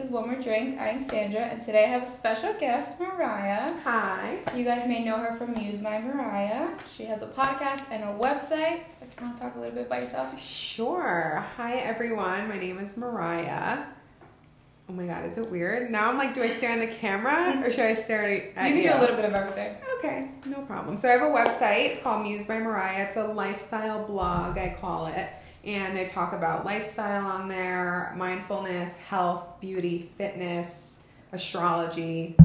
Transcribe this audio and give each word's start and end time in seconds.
This 0.00 0.08
is 0.08 0.14
One 0.14 0.30
More 0.30 0.40
Drink. 0.40 0.80
I'm 0.80 1.02
Sandra, 1.02 1.42
and 1.42 1.60
today 1.60 1.84
I 1.84 1.88
have 1.88 2.04
a 2.04 2.06
special 2.06 2.54
guest, 2.54 2.98
Mariah. 2.98 3.70
Hi. 3.84 4.38
You 4.56 4.64
guys 4.64 4.88
may 4.88 5.04
know 5.04 5.18
her 5.18 5.36
from 5.36 5.52
Muse 5.52 5.76
by 5.80 6.00
Mariah. 6.00 6.70
She 6.96 7.04
has 7.04 7.20
a 7.20 7.26
podcast 7.26 7.82
and 7.90 8.04
a 8.04 8.06
website. 8.06 8.80
If 9.02 9.20
you 9.20 9.26
want 9.26 9.36
to 9.36 9.42
talk 9.42 9.56
a 9.56 9.58
little 9.58 9.74
bit 9.74 9.88
about 9.88 10.00
yourself. 10.00 10.40
Sure. 10.40 11.44
Hi, 11.58 11.74
everyone. 11.80 12.48
My 12.48 12.56
name 12.56 12.78
is 12.78 12.96
Mariah. 12.96 13.84
Oh 14.88 14.94
my 14.94 15.04
god, 15.04 15.26
is 15.26 15.36
it 15.36 15.50
weird? 15.50 15.90
Now 15.90 16.08
I'm 16.08 16.16
like, 16.16 16.32
do 16.32 16.42
I 16.42 16.48
stare 16.48 16.70
in 16.70 16.80
the 16.80 16.86
camera 16.86 17.62
or 17.66 17.70
should 17.70 17.80
I 17.80 17.92
stare 17.92 18.24
at 18.24 18.32
You 18.32 18.42
can 18.54 18.76
you? 18.78 18.82
can 18.84 18.92
do 18.92 18.98
a 18.98 19.02
little 19.02 19.16
bit 19.16 19.26
of 19.26 19.34
everything. 19.34 19.76
Okay, 19.98 20.30
no 20.46 20.62
problem. 20.62 20.96
So 20.96 21.10
I 21.10 21.12
have 21.12 21.20
a 21.20 21.24
website. 21.26 21.90
It's 21.90 22.02
called 22.02 22.22
Muse 22.22 22.46
by 22.46 22.58
Mariah. 22.58 23.04
It's 23.04 23.16
a 23.16 23.24
lifestyle 23.24 24.06
blog, 24.06 24.56
I 24.56 24.78
call 24.80 25.08
it. 25.08 25.28
And 25.64 25.98
I 25.98 26.06
talk 26.06 26.32
about 26.32 26.64
lifestyle 26.64 27.26
on 27.26 27.48
there, 27.48 28.14
mindfulness, 28.16 28.96
health, 28.98 29.60
beauty, 29.60 30.10
fitness, 30.16 30.98
astrology, 31.32 32.36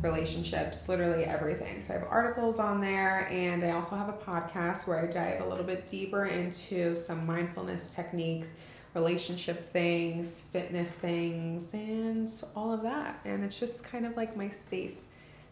relationships, 0.00 0.88
literally 0.88 1.24
everything. 1.24 1.82
So 1.82 1.94
I 1.94 1.98
have 1.98 2.06
articles 2.08 2.58
on 2.58 2.80
there, 2.80 3.28
and 3.30 3.64
I 3.64 3.70
also 3.72 3.96
have 3.96 4.08
a 4.08 4.12
podcast 4.12 4.86
where 4.86 4.98
I 5.00 5.06
dive 5.06 5.40
a 5.40 5.48
little 5.48 5.64
bit 5.64 5.86
deeper 5.86 6.26
into 6.26 6.94
some 6.96 7.26
mindfulness 7.26 7.92
techniques, 7.94 8.54
relationship 8.94 9.72
things, 9.72 10.42
fitness 10.52 10.92
things, 10.92 11.74
and 11.74 12.28
all 12.54 12.72
of 12.72 12.82
that. 12.82 13.20
And 13.24 13.44
it's 13.44 13.58
just 13.58 13.84
kind 13.84 14.06
of 14.06 14.16
like 14.16 14.36
my 14.36 14.50
safe 14.50 14.94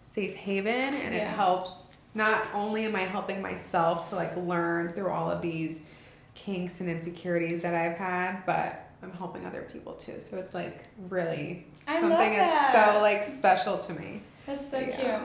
safe 0.03 0.35
haven 0.35 0.95
and 0.95 1.15
it 1.15 1.27
helps 1.27 1.99
not 2.15 2.43
only 2.53 2.85
am 2.85 2.97
I 2.97 3.03
helping 3.03 3.41
myself 3.41 4.09
to 4.09 4.17
like 4.17 4.37
learn 4.37 4.89
through 4.89 5.11
all 5.11 5.31
of 5.31 5.43
these 5.43 5.85
kinks 6.35 6.81
and 6.81 6.89
insecurities 6.89 7.63
that 7.63 7.75
I've 7.75 7.97
had, 7.99 8.45
but 8.47 8.89
I'm 9.03 9.13
helping 9.13 9.45
other 9.47 9.63
people 9.73 9.95
too. 9.95 10.21
So 10.21 10.39
it's 10.39 10.55
like 10.55 10.85
really 11.09 11.67
I 11.89 12.01
something 12.01 12.19
love 12.19 12.37
that's 12.37 12.93
so 12.95 13.01
like 13.01 13.25
special 13.25 13.79
to 13.79 13.95
me. 13.95 14.23
That's 14.47 14.71
so 14.71 14.79
Yeah. 14.79 15.21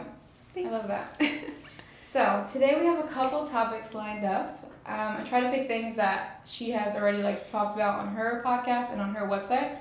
cute. 0.54 0.68
I 0.68 0.70
love 0.70 0.88
that. 0.88 1.22
So 2.00 2.46
today 2.50 2.78
we 2.80 2.86
have 2.86 3.04
a 3.04 3.08
couple 3.10 3.46
topics 3.46 3.94
lined 3.94 4.24
up. 4.24 4.64
Um, 4.86 5.18
I 5.18 5.24
try 5.28 5.42
to 5.42 5.50
pick 5.50 5.68
things 5.68 5.96
that 5.98 6.48
she 6.50 6.72
has 6.72 6.96
already 6.96 7.22
like 7.22 7.52
talked 7.52 7.76
about 7.76 8.00
on 8.00 8.14
her 8.16 8.42
podcast 8.46 8.94
and 8.94 9.02
on 9.02 9.14
her 9.16 9.28
website. 9.28 9.80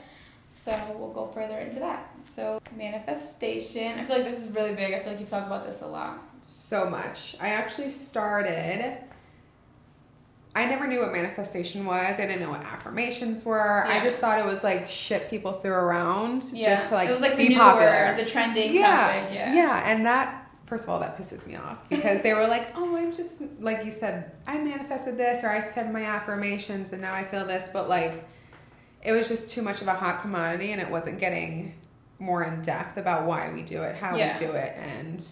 So 0.51 0.77
we'll 0.99 1.13
go 1.13 1.29
further 1.29 1.59
into 1.59 1.79
that. 1.79 2.11
So 2.27 2.61
manifestation. 2.77 4.01
I 4.01 4.05
feel 4.05 4.17
like 4.17 4.25
this 4.25 4.41
is 4.45 4.51
really 4.53 4.75
big. 4.75 4.95
I 4.95 5.01
feel 5.01 5.13
like 5.13 5.21
you 5.21 5.27
talk 5.27 5.47
about 5.47 5.65
this 5.65 5.83
a 5.83 5.87
lot. 5.87 6.19
so 6.41 6.91
much. 6.91 7.37
I 7.41 7.51
actually 7.51 7.91
started. 7.91 8.99
I 10.57 10.67
never 10.67 10.87
knew 10.87 11.01
what 11.01 11.13
manifestation 11.13 11.85
was. 11.85 12.21
I 12.21 12.27
didn't 12.27 12.41
know 12.41 12.51
what 12.51 12.61
affirmations 12.63 13.45
were. 13.45 13.85
I 13.87 14.03
just 14.03 14.19
thought 14.19 14.39
it 14.39 14.45
was 14.45 14.63
like 14.63 14.89
shit 14.89 15.29
people 15.29 15.53
threw 15.53 15.73
around 15.73 16.45
Yeah. 16.53 16.77
just 16.77 16.91
to 16.91 16.95
like 16.95 17.09
it 17.09 17.13
was 17.13 17.21
like 17.23 17.37
be 17.37 17.45
the 17.45 17.49
new 17.55 17.59
popular. 17.59 18.15
the 18.17 18.25
trending 18.25 18.73
yeah, 18.75 19.19
topic. 19.19 19.35
Yeah. 19.35 19.55
yeah, 19.55 19.91
and 19.93 20.07
that 20.07 20.41
first 20.67 20.85
of 20.85 20.91
all 20.91 21.01
that 21.01 21.19
pisses 21.19 21.47
me 21.47 21.57
off 21.57 21.89
because 21.89 22.23
they 22.23 22.35
were 22.35 22.47
like, 22.47 22.69
"Oh, 22.77 22.97
I'm 22.97 23.13
just 23.13 23.43
like 23.59 23.85
you 23.85 23.91
said, 23.91 24.31
I 24.47 24.59
manifested 24.59 25.17
this 25.19 25.43
or 25.43 25.49
I 25.51 25.61
said 25.61 25.93
my 25.93 26.05
affirmations 26.05 26.93
and 26.93 27.03
now 27.03 27.15
I 27.15 27.25
feel 27.25 27.45
this," 27.47 27.69
but 27.73 27.89
like 27.89 28.25
it 29.03 29.13
was 29.13 29.29
just 29.29 29.51
too 29.51 29.61
much 29.61 29.83
of 29.83 29.89
a 29.89 29.93
hot 29.95 30.21
commodity 30.23 30.71
and 30.73 30.81
it 30.81 30.89
wasn't 30.91 31.19
getting 31.19 31.75
more 32.21 32.45
in 32.45 32.63
depth 32.63 32.97
about 32.97 33.27
why 33.27 33.51
we 33.53 33.63
do 33.63 33.83
it, 33.83 33.97
how 33.97 34.17
Yeah. 34.17 34.39
we 34.39 34.47
do 34.47 34.53
it, 34.53 34.75
and 34.79 35.23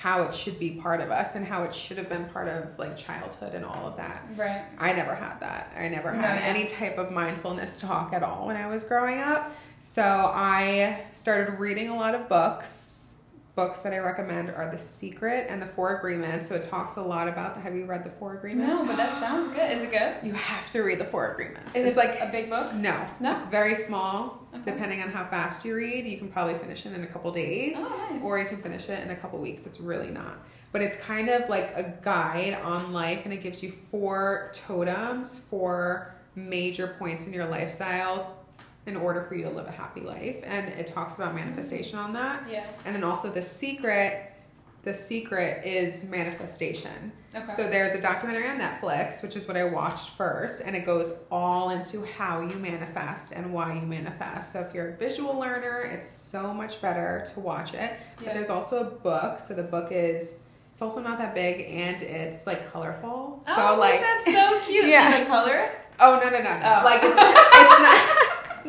how 0.00 0.22
it 0.22 0.34
should 0.34 0.58
be 0.60 0.70
part 0.70 1.00
of 1.00 1.10
us 1.10 1.34
and 1.34 1.44
how 1.44 1.64
it 1.64 1.74
should 1.74 1.98
have 1.98 2.08
been 2.08 2.24
part 2.26 2.46
of 2.48 2.78
like 2.78 2.96
childhood 2.96 3.54
and 3.54 3.64
all 3.64 3.86
of 3.86 3.96
that. 3.96 4.22
Right. 4.36 4.62
I 4.78 4.92
never 4.92 5.14
had 5.14 5.40
that. 5.40 5.72
I 5.76 5.88
never 5.88 6.12
No, 6.12 6.20
had 6.20 6.38
yeah. 6.40 6.46
any 6.46 6.66
type 6.66 6.98
of 6.98 7.10
mindfulness 7.10 7.80
talk 7.80 8.12
at 8.12 8.22
all 8.22 8.46
when 8.46 8.56
I 8.56 8.68
was 8.68 8.84
growing 8.84 9.18
up. 9.18 9.52
So 9.80 10.02
I 10.02 11.02
started 11.12 11.58
reading 11.58 11.88
a 11.88 11.96
lot 11.96 12.14
of 12.14 12.28
books. 12.28 12.97
Books 13.58 13.80
that 13.80 13.92
I 13.92 13.98
recommend 13.98 14.50
are 14.50 14.70
The 14.70 14.78
Secret 14.78 15.46
and 15.48 15.60
The 15.60 15.66
Four 15.66 15.96
Agreements. 15.96 16.46
So 16.46 16.54
it 16.54 16.62
talks 16.62 16.94
a 16.94 17.02
lot 17.02 17.26
about 17.26 17.56
the. 17.56 17.60
Have 17.60 17.74
you 17.74 17.86
read 17.86 18.04
The 18.04 18.10
Four 18.10 18.36
Agreements? 18.36 18.68
No, 18.72 18.86
but 18.86 18.96
that 18.96 19.18
sounds 19.18 19.48
good. 19.48 19.72
Is 19.76 19.82
it 19.82 19.90
good? 19.90 20.14
You 20.22 20.32
have 20.34 20.70
to 20.70 20.82
read 20.82 21.00
The 21.00 21.04
Four 21.06 21.32
Agreements. 21.32 21.74
Is 21.74 21.84
it's 21.84 21.96
it 21.96 21.98
like 21.98 22.20
a 22.20 22.28
big 22.30 22.50
book? 22.50 22.72
no, 22.74 23.04
No? 23.18 23.34
It's 23.36 23.46
very 23.46 23.74
small. 23.74 24.46
Okay. 24.54 24.70
Depending 24.70 25.02
on 25.02 25.08
how 25.08 25.24
fast 25.24 25.64
you 25.64 25.74
read, 25.74 26.06
you 26.06 26.18
can 26.18 26.28
probably 26.28 26.54
finish 26.54 26.86
it 26.86 26.92
in 26.92 27.02
a 27.02 27.06
couple 27.08 27.32
days 27.32 27.72
Oh, 27.78 28.06
nice. 28.12 28.22
or 28.22 28.38
you 28.38 28.44
can 28.44 28.62
finish 28.62 28.88
it 28.88 29.02
in 29.02 29.10
a 29.10 29.16
couple 29.16 29.40
weeks. 29.40 29.66
It's 29.66 29.80
really 29.80 30.12
not. 30.12 30.38
But 30.70 30.82
it's 30.82 30.96
kind 30.98 31.28
of 31.28 31.48
like 31.48 31.72
a 31.74 31.98
guide 32.00 32.56
on 32.62 32.92
life 32.92 33.22
and 33.24 33.32
it 33.34 33.42
gives 33.42 33.60
you 33.60 33.72
four 33.90 34.52
totems 34.54 35.40
for 35.50 36.14
major 36.36 36.94
points 36.96 37.26
in 37.26 37.32
your 37.32 37.46
lifestyle 37.46 38.37
in 38.88 38.96
order 38.96 39.22
for 39.22 39.34
you 39.34 39.44
to 39.44 39.50
live 39.50 39.66
a 39.66 39.70
happy 39.70 40.00
life. 40.00 40.36
And 40.44 40.68
it 40.70 40.86
talks 40.86 41.16
about 41.16 41.34
manifestation 41.34 41.98
on 41.98 42.12
that. 42.14 42.44
yeah. 42.50 42.66
And 42.84 42.94
then 42.94 43.04
also 43.04 43.28
the 43.30 43.42
secret, 43.42 44.32
the 44.82 44.94
secret 44.94 45.64
is 45.66 46.04
manifestation. 46.08 47.12
Okay. 47.34 47.52
So 47.54 47.68
there's 47.68 47.94
a 47.94 48.00
documentary 48.00 48.48
on 48.48 48.58
Netflix, 48.58 49.22
which 49.22 49.36
is 49.36 49.46
what 49.46 49.56
I 49.56 49.64
watched 49.64 50.10
first, 50.10 50.62
and 50.64 50.74
it 50.74 50.86
goes 50.86 51.12
all 51.30 51.70
into 51.70 52.02
how 52.16 52.40
you 52.40 52.56
manifest 52.56 53.32
and 53.32 53.52
why 53.52 53.74
you 53.74 53.82
manifest. 53.82 54.52
So 54.52 54.60
if 54.60 54.74
you're 54.74 54.88
a 54.90 54.96
visual 54.96 55.38
learner, 55.38 55.82
it's 55.82 56.08
so 56.08 56.54
much 56.54 56.80
better 56.80 57.24
to 57.34 57.40
watch 57.40 57.74
it. 57.74 57.78
Yeah. 57.80 57.96
But 58.24 58.34
there's 58.34 58.48
also 58.50 58.80
a 58.80 58.90
book. 58.90 59.40
So 59.40 59.52
the 59.54 59.62
book 59.62 59.88
is 59.90 60.38
it's 60.72 60.80
also 60.80 61.00
not 61.02 61.18
that 61.18 61.34
big 61.34 61.66
and 61.70 62.00
it's 62.02 62.46
like 62.46 62.72
colorful. 62.72 63.42
So 63.44 63.52
oh, 63.56 63.76
like 63.78 64.00
that's 64.00 64.32
so 64.32 64.60
cute. 64.64 64.86
Yeah. 64.86 65.24
Color. 65.26 65.70
oh 66.00 66.20
no 66.22 66.30
no 66.30 66.38
no 66.38 66.44
no 66.44 66.76
Oh. 66.80 66.84
like 66.84 67.00
it's 67.02 67.12
it's 67.12 67.80
not. 67.82 68.14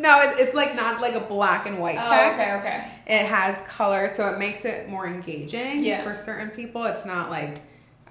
No, 0.02 0.22
it- 0.22 0.40
it's 0.40 0.54
like 0.54 0.76
not 0.76 1.02
like 1.02 1.16
a 1.16 1.20
black 1.20 1.66
and 1.66 1.80
white 1.80 1.96
text. 1.96 2.10
Oh, 2.10 2.58
okay, 2.58 2.58
okay. 2.60 2.88
it 3.08 3.26
has 3.26 3.62
color 3.62 4.10
so 4.10 4.28
it 4.32 4.38
makes 4.40 4.66
it 4.66 4.88
more 4.90 5.08
engaging 5.08 5.84
Yeah. 5.84 6.04
for 6.04 6.16
certain 6.16 6.50
people 6.50 6.84
it's 6.86 7.06
not 7.06 7.30
like 7.30 7.62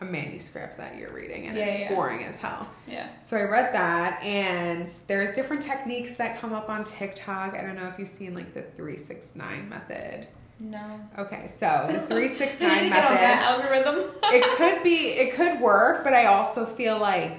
a 0.01 0.05
manuscript 0.05 0.77
that 0.79 0.97
you're 0.97 1.13
reading 1.13 1.47
and 1.49 1.57
Yeah, 1.59 1.65
it's 1.65 1.79
yeah. 1.79 1.95
boring 1.95 2.23
as 2.25 2.37
hell 2.37 2.69
Yeah. 2.87 3.09
so 3.21 3.37
i 3.37 3.43
read 3.43 3.75
that 3.75 4.23
and 4.23 4.87
there's 5.09 5.33
different 5.35 5.61
techniques 5.63 6.15
that 6.15 6.41
come 6.41 6.53
up 6.53 6.69
on 6.69 6.85
tiktok 6.85 7.55
i 7.55 7.63
don't 7.63 7.75
know 7.77 7.87
if 7.89 7.99
you've 7.99 8.07
seen 8.09 8.33
like 8.35 8.55
the 8.55 8.63
369 8.63 9.69
method 9.69 10.29
No. 10.61 11.01
okay 11.19 11.47
so 11.49 11.67
the 11.67 11.95
I 12.17 12.21
need 12.21 12.31
369 12.31 12.89
get 12.91 13.05
on 13.05 13.15
method 13.15 13.25
algorithm. 13.45 14.11
it 14.25 14.57
could 14.57 14.83
be 14.85 15.09
it 15.11 15.35
could 15.35 15.61
work 15.61 16.05
but 16.05 16.13
i 16.15 16.27
also 16.27 16.65
feel 16.65 16.99
like 16.99 17.33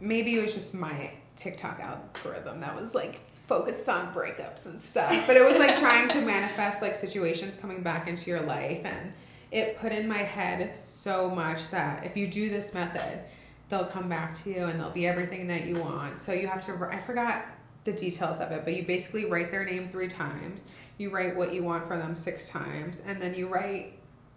maybe 0.00 0.38
it 0.38 0.42
was 0.42 0.54
just 0.54 0.72
my 0.74 1.10
tiktok 1.36 1.80
algorithm 1.80 2.60
that 2.60 2.74
was 2.74 2.94
like 2.94 3.20
focused 3.46 3.88
on 3.88 4.12
breakups 4.12 4.66
and 4.66 4.80
stuff 4.80 5.26
but 5.26 5.36
it 5.36 5.44
was 5.44 5.56
like 5.56 5.78
trying 5.78 6.08
to 6.08 6.20
manifest 6.20 6.82
like 6.82 6.94
situations 6.94 7.54
coming 7.54 7.82
back 7.82 8.08
into 8.08 8.28
your 8.30 8.40
life 8.40 8.84
and 8.84 9.12
it 9.52 9.78
put 9.78 9.92
in 9.92 10.08
my 10.08 10.18
head 10.18 10.74
so 10.74 11.30
much 11.30 11.70
that 11.70 12.04
if 12.04 12.16
you 12.16 12.26
do 12.26 12.48
this 12.48 12.74
method 12.74 13.20
they'll 13.68 13.84
come 13.84 14.08
back 14.08 14.34
to 14.42 14.50
you 14.50 14.64
and 14.64 14.80
they'll 14.80 14.90
be 14.90 15.06
everything 15.06 15.46
that 15.48 15.66
you 15.66 15.76
want. 15.76 16.20
So 16.20 16.32
you 16.32 16.46
have 16.46 16.64
to 16.66 16.88
i 16.90 16.98
forgot 16.98 17.46
the 17.84 17.92
details 17.92 18.40
of 18.40 18.50
it 18.50 18.64
but 18.64 18.74
you 18.74 18.84
basically 18.84 19.26
write 19.26 19.50
their 19.50 19.64
name 19.64 19.88
three 19.88 20.08
times. 20.08 20.64
You 20.98 21.10
write 21.10 21.36
what 21.36 21.52
you 21.52 21.62
want 21.62 21.86
for 21.86 21.96
them 21.96 22.14
six 22.14 22.48
times 22.48 23.02
and 23.06 23.20
then 23.20 23.34
you 23.34 23.48
write 23.48 23.95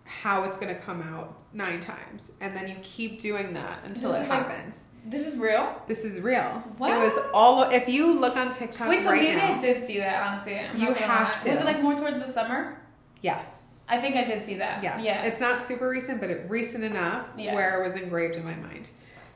how 0.10 0.44
it's 0.44 0.58
going 0.58 0.74
to 0.74 0.82
come 0.82 1.02
out 1.02 1.42
nine 1.54 1.80
times 1.80 2.32
and 2.42 2.56
then 2.56 2.68
you 2.68 2.76
keep 2.82 3.20
doing 3.20 3.54
that 3.54 3.80
until 3.86 4.10
This 4.10 4.20
it 4.20 4.24
is 4.24 4.30
like- 4.30 4.48
happens 4.50 4.84
this 5.06 5.26
is 5.26 5.38
real. 5.38 5.82
this 5.88 6.04
is 6.04 6.20
real 6.20 6.44
What? 6.78 6.92
it 6.92 6.98
was 7.00 7.14
all 7.34 7.64
if 7.70 7.88
you 7.88 8.12
look 8.12 8.36
on 8.36 8.50
tiktok 8.52 8.90
Wait, 8.90 9.02
so 9.04 9.12
right 9.12 9.22
maybe 9.22 9.36
now 9.38 9.56
I 9.56 9.62
did 9.62 9.86
see 9.86 9.98
that. 10.00 10.22
Honestly, 10.28 10.60
I'm 10.60 10.76
You 10.78 10.94
have 10.94 11.10
lie. 11.46 11.52
Was 11.52 11.62
it 11.62 11.66
like 11.66 11.82
more 11.82 11.96
towards 11.96 12.20
the 12.20 12.28
summer? 12.28 12.78
yes 13.22 13.84
I 13.88 14.00
think 14.02 14.16
I 14.16 14.24
did 14.24 14.44
see 14.46 14.56
that. 14.56 14.84
yes 14.84 15.02
Yeah. 15.04 15.24
it's 15.24 15.40
not 15.40 15.64
super 15.64 15.88
recent 15.88 16.20
but 16.20 16.30
it 16.30 16.46
recent 16.50 16.84
enough 16.84 17.28
Yeah. 17.38 17.54
where 17.56 17.82
it 17.82 17.88
was 17.88 18.00
engraved 18.02 18.36
in 18.36 18.44
my 18.44 18.56
mind 18.56 18.90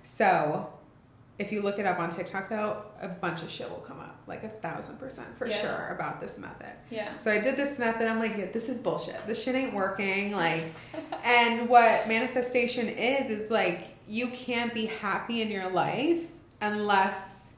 so 0.03 0.67
if 1.39 1.51
you 1.51 1.61
look 1.61 1.79
it 1.79 1.85
up 1.85 1.99
on 1.99 2.09
tiktok 2.09 2.47
though 2.49 2.83
a 3.01 3.07
bunch 3.07 3.41
of 3.41 3.49
shit 3.49 3.69
will 3.69 3.77
come 3.77 3.99
up 3.99 4.17
like 4.27 4.43
a 4.43 4.49
thousand 4.49 4.97
percent 4.99 5.35
for 5.37 5.47
Yeah. 5.47 5.61
sure 5.61 5.87
about 5.95 6.21
this 6.21 6.37
method 6.37 6.67
yeah. 6.91 7.17
So 7.17 7.31
I 7.31 7.39
did 7.39 7.55
this 7.55 7.79
method. 7.79 8.07
I'm 8.07 8.19
like, 8.19 8.37
yeah, 8.37 8.45
this 8.51 8.69
is 8.69 8.77
bullshit. 8.77 9.25
This 9.25 9.41
shit 9.43 9.55
ain't 9.55 9.73
working. 9.73 10.31
Like, 10.31 10.63
and 11.23 11.67
what 11.67 12.07
manifestation 12.07 12.87
is 12.87 13.29
is 13.31 13.49
like 13.49 13.97
you 14.07 14.27
can't 14.27 14.73
be 14.75 14.85
happy 14.85 15.41
in 15.41 15.49
your 15.49 15.67
life 15.69 16.19
unless 16.61 17.53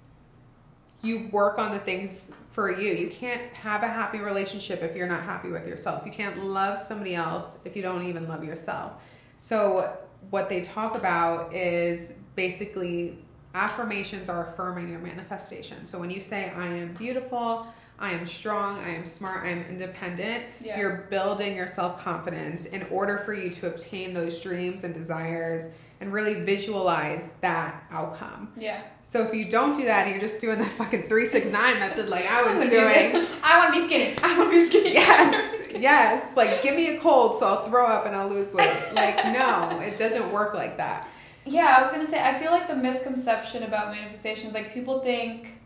you 1.02 1.28
work 1.32 1.60
on 1.60 1.72
the 1.72 1.80
things 1.80 2.32
for 2.52 2.72
you. 2.72 2.94
You 2.94 3.10
can't 3.10 3.42
have 3.58 3.84
a 3.84 3.88
happy 3.88 4.20
relationship 4.20 4.82
if 4.82 4.96
you're 4.96 5.08
not 5.08 5.24
happy 5.24 5.50
with 5.50 5.68
yourself. 5.68 6.06
You 6.06 6.12
can't 6.14 6.44
love 6.46 6.80
somebody 6.80 7.14
else 7.16 7.60
if 7.66 7.76
you 7.76 7.82
don't 7.82 8.04
even 8.06 8.28
love 8.28 8.44
yourself. 8.46 8.94
So 9.38 9.98
what 10.30 10.48
they 10.50 10.62
talk 10.62 10.96
about 10.96 11.54
is 11.54 12.14
basically 12.36 13.18
affirmations 13.56 14.30
are 14.30 14.48
affirming 14.48 14.90
your 14.90 15.00
manifestation. 15.00 15.86
So 15.86 15.98
when 15.98 16.10
you 16.12 16.20
say 16.20 16.52
I 16.56 16.68
am 16.68 16.94
beautiful, 16.94 17.66
I 17.98 18.12
am 18.12 18.28
strong, 18.28 18.78
I 18.80 18.90
am 18.90 19.06
smart, 19.06 19.46
I 19.46 19.50
am 19.52 19.64
independent, 19.70 20.44
Yeah. 20.62 20.78
you're 20.78 21.08
building 21.10 21.56
your 21.56 21.68
self-confidence 21.68 22.66
in 22.66 22.84
order 22.92 23.20
for 23.20 23.34
you 23.34 23.50
to 23.52 23.68
obtain 23.68 24.14
those 24.14 24.42
dreams 24.42 24.84
and 24.84 24.94
desires 24.94 25.70
and 26.02 26.12
really 26.12 26.34
visualize 26.44 27.30
that 27.40 27.82
outcome. 27.90 28.52
Yeah. 28.58 28.82
So 29.06 29.22
if 29.24 29.34
you 29.34 29.46
don't 29.46 29.74
do 29.78 29.86
that 29.86 30.04
and 30.08 30.12
you're 30.12 30.20
just 30.20 30.42
doing 30.42 30.60
the 30.60 30.66
fucking 30.66 31.04
369 31.04 31.80
method 31.80 32.10
like 32.10 32.30
I 32.30 32.44
was 32.44 32.70
doing, 32.70 32.84
gonna 32.84 33.12
do 33.14 33.20
this. 33.20 33.30
I 33.42 33.58
want 33.60 33.74
to 33.74 33.80
be 33.80 33.86
skinny. 33.86 34.16
I 34.22 34.38
want 34.38 34.52
to 34.52 34.58
be 34.58 34.66
skinny. 34.68 34.94
yes, 34.94 35.72
yes, 35.80 36.36
like 36.36 36.62
give 36.62 36.76
me 36.76 36.98
a 36.98 37.00
cold 37.00 37.40
so 37.40 37.46
I'll 37.48 37.70
throw 37.70 37.86
up 37.86 38.06
and 38.06 38.14
I'll 38.14 38.28
lose 38.28 38.54
weight. 38.54 38.76
Like 38.94 39.24
no, 39.28 39.80
it 39.82 39.98
doesn't 39.98 40.34
work 40.34 40.54
like 40.54 40.76
that. 40.78 41.08
Yeah, 41.46 41.76
I 41.78 41.82
was 41.82 41.92
gonna 41.92 42.06
say 42.06 42.22
I 42.24 42.34
feel 42.40 42.52
like 42.52 42.68
the 42.68 42.76
misconception 42.76 43.64
about 43.64 43.92
manifestations, 43.94 44.54
like 44.54 44.74
people 44.74 45.00
think, 45.00 45.60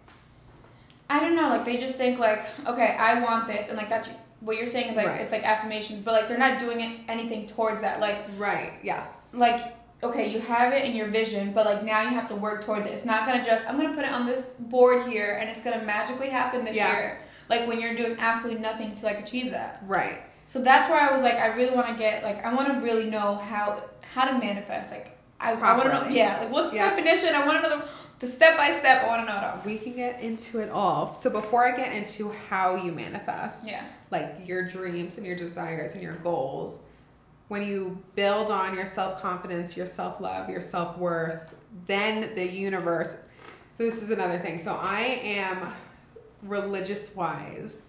I 1.09 1.19
don't 1.19 1.35
know, 1.35 1.49
like 1.49 1.65
they 1.65 1.77
just 1.77 1.95
think 1.95 2.19
like, 2.19 2.45
okay, 2.67 2.95
I 2.99 3.21
want 3.21 3.47
this, 3.47 3.69
and 3.69 3.77
like 3.77 3.89
that's 3.89 4.09
what 4.41 4.57
you're 4.57 4.67
saying 4.67 4.89
is 4.89 4.95
like 4.95 5.07
Right. 5.07 5.21
it's 5.21 5.31
like 5.31 5.43
affirmations, 5.43 6.01
but 6.01 6.13
like 6.13 6.27
they're 6.27 6.37
not 6.37 6.59
doing 6.59 6.81
it, 6.81 6.99
anything 7.07 7.47
towards 7.47 7.81
that. 7.81 7.99
Like 7.99 8.19
Right, 8.37 8.73
yes. 8.83 9.33
like 9.35 9.59
okay, 10.01 10.29
you 10.31 10.39
have 10.39 10.71
it 10.71 10.85
in 10.85 10.95
your 10.95 11.07
vision, 11.07 11.51
but 11.53 11.65
like 11.65 11.83
now 11.83 12.01
you 12.03 12.09
have 12.09 12.27
to 12.27 12.35
work 12.35 12.63
towards 12.63 12.87
it. 12.87 12.93
It's 12.93 13.05
not 13.05 13.25
gonna 13.25 13.43
just 13.43 13.67
I'm 13.67 13.77
gonna 13.79 13.93
put 13.95 14.05
it 14.05 14.11
on 14.11 14.25
this 14.25 14.51
board 14.51 15.03
here, 15.03 15.37
and 15.39 15.49
it's 15.49 15.61
gonna 15.61 15.83
magically 15.83 16.29
happen 16.29 16.63
this 16.65 16.75
Yeah. 16.75 16.91
year. 16.97 17.21
Like 17.49 17.67
when 17.67 17.81
you're 17.81 17.95
doing 17.95 18.15
absolutely 18.19 18.61
nothing 18.61 18.93
to 18.95 19.05
like 19.05 19.19
achieve 19.19 19.51
that. 19.51 19.81
Right. 19.87 20.21
So 20.45 20.61
that's 20.61 20.89
where 20.89 20.99
I 20.99 21.11
was 21.11 21.21
like, 21.21 21.35
I 21.35 21.47
really 21.47 21.75
want 21.75 21.87
to 21.87 21.93
get 21.95 22.23
like 22.23 22.43
I 22.45 22.53
want 22.53 22.67
to 22.69 22.79
really 22.81 23.09
know 23.09 23.35
how 23.35 23.81
how 24.13 24.25
to 24.25 24.37
manifest. 24.37 24.91
Like 24.91 25.17
I, 25.39 25.53
I 25.53 25.77
want 25.77 25.89
to 25.89 25.95
know, 26.01 26.07
yeah. 26.09 26.39
Like 26.41 26.51
what's 26.51 26.69
the 26.71 26.77
Yeah. 26.77 26.89
definition? 26.89 27.33
I 27.33 27.45
want 27.45 27.63
to 27.63 27.69
know 27.69 27.77
the, 27.79 27.85
the 28.19 28.27
step 28.27 28.57
by 28.57 28.71
step. 28.71 29.03
I 29.03 29.07
want 29.07 29.25
to 29.27 29.31
know 29.33 29.37
it 29.39 29.43
all. 29.43 29.61
We 29.65 29.77
can 29.77 29.93
get 29.93 30.21
into 30.21 30.59
it 30.59 30.69
all. 30.69 31.13
So 31.13 31.29
before 31.29 31.65
I 31.65 31.75
get 31.75 31.93
into 31.93 32.31
how 32.49 32.75
you 32.75 32.91
manifest, 32.91 33.69
Yeah. 33.69 33.83
like 34.11 34.35
your 34.45 34.67
dreams 34.67 35.17
and 35.17 35.25
your 35.25 35.35
desires 35.37 35.93
and 35.93 36.01
your 36.03 36.15
goals, 36.15 36.79
when 37.47 37.63
you 37.63 37.97
build 38.15 38.51
on 38.51 38.75
your 38.75 38.85
self 38.85 39.21
confidence, 39.21 39.75
your 39.77 39.87
self 39.87 40.19
love, 40.21 40.49
your 40.49 40.61
self 40.61 40.97
worth, 40.97 41.41
then 41.87 42.35
the 42.35 42.45
universe. 42.45 43.15
So, 43.77 43.85
this 43.85 44.03
is 44.03 44.09
another 44.11 44.37
thing. 44.37 44.59
So, 44.59 44.77
I 44.79 45.19
am 45.23 45.71
religious 46.43 47.15
wise. 47.15 47.83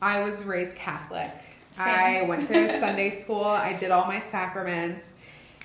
I 0.00 0.22
was 0.22 0.42
raised 0.44 0.76
Catholic. 0.76 1.30
Same. 1.72 1.86
I 1.88 2.22
went 2.22 2.46
to 2.48 2.78
Sunday 2.80 3.10
school. 3.10 3.44
I 3.44 3.72
did 3.74 3.90
all 3.90 4.06
my 4.06 4.20
sacraments. 4.20 5.14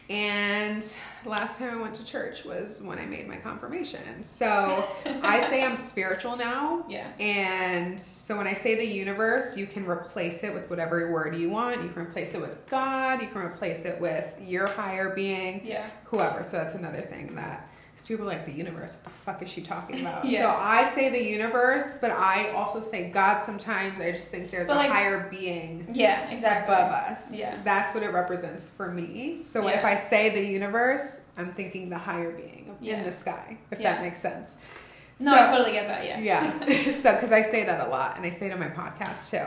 And 0.10 0.84
last 1.26 1.60
time 1.60 1.78
I 1.78 1.82
went 1.82 1.96
to 1.96 2.06
church 2.06 2.46
was 2.46 2.82
when 2.82 3.00
I 3.00 3.06
made 3.06 3.28
my 3.28 3.38
confirmation. 3.38 4.24
So, 4.24 4.88
I 5.24 5.40
say 5.50 5.64
I'm 5.64 5.78
spiritual 5.78 6.36
now. 6.38 6.86
Yeah. 6.88 7.08
And 7.20 8.00
so 8.00 8.38
when 8.38 8.48
I 8.48 8.54
say 8.54 8.76
the 8.76 8.86
universe, 8.86 9.58
you 9.58 9.68
can 9.68 9.86
replace 9.88 10.44
it 10.44 10.54
with 10.54 10.70
whatever 10.70 11.12
word 11.12 11.36
you 11.36 11.50
want. 11.50 11.82
You 11.84 11.90
can 11.90 12.04
replace 12.04 12.34
it 12.34 12.42
with 12.42 12.68
God. 12.68 13.22
You 13.22 13.28
can 13.28 13.42
replace 13.42 13.86
it 13.86 14.00
with 14.00 14.34
your 14.42 14.68
higher 14.68 15.10
being, 15.14 15.62
Yeah. 15.66 15.90
whoever. 16.06 16.44
So 16.44 16.58
that's 16.58 16.76
another 16.76 17.02
thing 17.02 17.36
that 17.36 17.68
because 17.98 18.08
people 18.10 18.26
are 18.26 18.34
like 18.34 18.46
the 18.46 18.52
universe. 18.54 18.94
What 18.96 19.04
the 19.06 19.10
fuck 19.10 19.42
is 19.42 19.50
she 19.50 19.62
talking 19.62 20.02
about? 20.02 20.24
Yeah. 20.26 20.44
So 20.44 20.50
I 20.62 20.88
say 20.94 21.10
the 21.10 21.24
universe, 21.24 21.98
but 22.00 22.12
I 22.12 22.50
also 22.52 22.80
say 22.80 23.10
God 23.10 23.42
sometimes. 23.42 24.00
I 24.00 24.12
just 24.12 24.30
think 24.30 24.52
there's 24.52 24.68
But, 24.68 24.74
a 24.76 24.82
like, 24.82 24.92
higher 24.92 25.28
being 25.32 25.88
Yeah. 25.92 26.30
Exactly. 26.30 26.76
above 26.76 26.92
us. 26.92 27.36
Yeah. 27.36 27.58
That's 27.64 27.96
what 27.96 28.04
it 28.04 28.14
represents 28.14 28.70
for 28.70 28.92
me. 28.92 29.42
So 29.44 29.68
Yeah. 29.68 29.80
if 29.80 29.84
I 29.84 29.96
say 29.96 30.30
the 30.30 30.46
universe, 30.46 31.22
I'm 31.38 31.54
thinking 31.56 31.90
the 31.90 31.98
higher 31.98 32.30
being 32.30 32.76
Yeah. 32.80 32.98
in 33.00 33.04
the 33.04 33.12
sky, 33.12 33.58
if 33.72 33.80
that 33.80 34.04
makes 34.04 34.20
sense. 34.20 34.54
No, 35.20 35.34
So- 35.34 35.42
I 35.42 35.48
totally 35.48 35.72
get 35.72 35.88
that. 35.88 36.06
Yeah. 36.06 36.20
yeah. 36.20 36.94
so, 37.02 37.16
because 37.16 37.32
I 37.32 37.42
say 37.42 37.64
that 37.66 37.88
a 37.88 37.90
lot 37.90 38.16
and 38.18 38.26
I 38.28 38.30
say 38.30 38.46
it 38.46 38.54
on 38.54 38.60
my 38.60 38.68
podcast 38.70 39.32
too. 39.32 39.44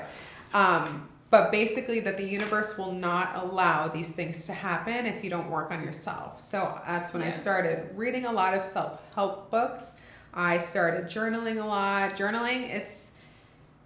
Um, 0.53 1.09
but 1.31 1.53
basically, 1.53 2.01
that 2.01 2.17
the 2.17 2.27
universe 2.27 2.77
will 2.77 2.93
not 2.93 3.31
allow 3.37 3.89
these 3.89 4.11
things 4.11 4.47
to 4.47 4.53
happen 4.53 5.07
if 5.07 5.23
you 5.23 5.31
don't 5.31 5.49
work 5.51 5.71
on 5.71 5.85
yourself. 5.85 6.41
So, 6.41 6.81
that's 6.87 7.13
when 7.15 7.23
I 7.23 7.31
started 7.31 7.91
reading 7.97 8.27
a 8.27 8.33
lot 8.33 8.55
of 8.55 8.65
self 8.65 9.01
help 9.15 9.51
books. 9.51 9.95
I 10.35 10.59
started 10.59 11.07
journaling 11.07 11.63
a 11.63 11.67
lot. 11.67 12.13
Journaling, 12.13 12.69
it's 12.69 13.13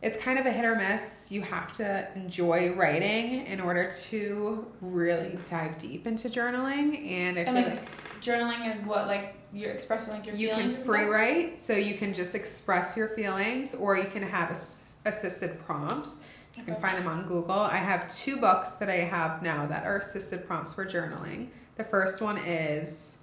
it's 0.03 0.19
kind 0.19 0.39
of 0.39 0.45
a 0.45 0.53
hit 0.53 0.65
or 0.67 0.77
miss. 0.77 1.33
You 1.33 1.41
have 1.43 1.73
to 1.73 2.07
enjoy 2.15 2.75
writing 2.75 3.47
in 3.47 3.59
order 3.61 3.91
to 4.09 4.67
really 4.83 5.39
dive 5.47 5.79
deep 5.79 6.07
into 6.07 6.29
journaling. 6.29 7.11
And 7.11 7.39
I 7.39 7.43
And 7.43 7.57
like, 7.57 7.67
like 7.67 8.21
journaling 8.21 8.71
is 8.71 8.79
what 8.87 9.07
like 9.07 9.35
you're 9.53 9.71
expressing 9.71 10.13
like 10.13 10.27
your 10.27 10.35
you 10.35 10.49
feelings. 10.49 10.75
can 10.75 10.85
free 10.85 11.05
write, 11.05 11.61
so 11.61 11.73
you 11.75 11.95
can 11.95 12.13
just 12.13 12.35
express 12.35 12.97
your 12.97 13.09
feelings, 13.09 13.75
or 13.75 13.97
you 13.97 14.05
can 14.05 14.23
have 14.23 14.51
ass- 14.51 14.97
assisted 15.07 15.59
prompts. 15.61 16.21
You 16.57 16.63
can 16.63 16.77
find 16.77 16.97
them 16.97 17.09
on 17.09 17.27
Google. 17.27 17.53
I 17.53 17.77
have 17.77 18.09
two 18.15 18.37
books 18.37 18.73
that 18.75 18.89
I 18.89 18.97
have 18.97 19.43
now 19.43 19.67
that 19.67 19.85
are 19.85 19.97
assisted 19.97 20.47
prompts 20.47 20.73
for 20.73 20.87
journaling. 20.87 21.49
The 21.77 21.85
first 21.85 22.23
one 22.23 22.39
is 22.39 23.19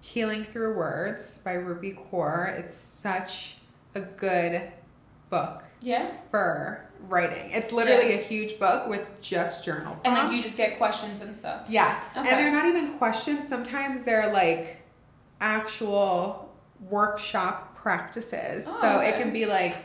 Healing 0.00 0.44
Through 0.44 0.76
Words 0.76 1.38
by 1.38 1.54
Rupi 1.54 1.96
Kaur. 1.96 2.56
It's 2.58 2.74
such 2.74 3.56
a 3.94 4.00
good 4.00 4.62
book 5.30 5.64
Yeah. 5.80 6.10
for 6.30 6.84
writing. 7.08 7.50
It's 7.50 7.72
literally 7.72 8.12
a 8.12 8.18
huge 8.18 8.58
book 8.58 8.88
with 8.88 9.06
just 9.22 9.64
journal 9.64 9.94
prompts. 9.94 10.00
And 10.04 10.14
like 10.14 10.36
you 10.36 10.42
just 10.42 10.56
get 10.56 10.76
questions 10.76 11.22
and 11.22 11.34
stuff. 11.34 11.66
Yes. 11.68 12.14
Okay. 12.16 12.28
And 12.28 12.38
they're 12.38 12.52
not 12.52 12.66
even 12.66 12.98
questions. 12.98 13.48
Sometimes 13.48 14.02
they're 14.02 14.30
like 14.30 14.82
actual 15.40 16.54
workshop 16.90 17.74
practices. 17.76 18.66
Oh, 18.68 18.80
so 18.80 19.00
it 19.00 19.14
oh, 19.14 19.22
can 19.22 19.32
be 19.32 19.46
like, 19.46 19.76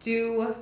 do 0.00 0.54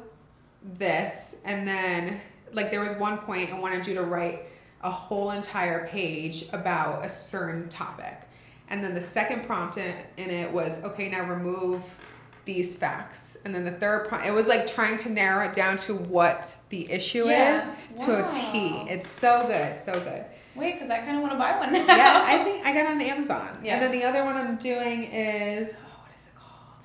this. 0.63 1.37
And 1.45 1.67
then, 1.67 2.21
like, 2.53 2.71
there 2.71 2.81
was 2.81 2.93
one 2.95 3.19
point 3.19 3.53
I 3.53 3.59
wanted 3.59 3.87
you 3.87 3.95
to 3.95 4.03
write 4.03 4.43
a 4.83 4.91
whole 4.91 5.31
entire 5.31 5.87
page 5.89 6.47
about 6.53 7.05
a 7.05 7.09
certain 7.09 7.69
topic. 7.69 8.17
And 8.69 8.83
then 8.83 8.95
the 8.95 9.01
second 9.01 9.45
prompt 9.47 9.77
in, 9.79 9.95
in 10.17 10.31
it 10.31 10.51
was, 10.53 10.83
okay, 10.85 11.09
now 11.11 11.29
remove 11.29 11.83
these 12.45 12.75
facts. 12.75 13.37
And 13.45 13.55
then 13.55 13.65
the 13.65 13.73
third 13.73 14.09
prompt, 14.09 14.27
it 14.27 14.33
was 14.33 14.47
like 14.47 14.67
trying 14.67 14.97
to 14.99 15.11
narrow 15.11 15.47
it 15.47 15.53
down 15.53 15.77
to 15.79 15.95
what 15.95 16.57
the 16.71 16.91
issue 16.91 17.27
Yeah. 17.29 17.75
is 17.95 18.05
to 18.05 18.25
a 18.25 18.29
T. 18.29 18.85
It's 18.91 19.09
so 19.09 19.45
good, 19.47 19.79
so 19.79 20.01
good. 20.01 20.25
Wait, 20.55 20.75
because 20.75 20.91
I 20.91 20.99
kind 20.99 21.17
of 21.17 21.23
want 21.23 21.33
to 21.33 21.39
buy 21.39 21.59
one 21.59 21.73
now. 21.73 21.87
Yeah, 21.87 22.23
I 22.27 22.43
think 22.45 22.67
I 22.67 22.73
got 22.73 22.87
it 22.87 22.87
on 22.89 23.01
Amazon. 23.01 23.59
Yeah. 23.63 23.75
And 23.75 23.83
then 23.83 23.93
the 23.93 24.05
other 24.05 24.25
one 24.25 24.37
I'm 24.37 24.57
doing 24.57 25.05
is 25.05 25.75
oh, 25.75 26.01
what 26.03 26.17
is 26.17 26.27
it 26.27 26.35
called? 26.35 26.85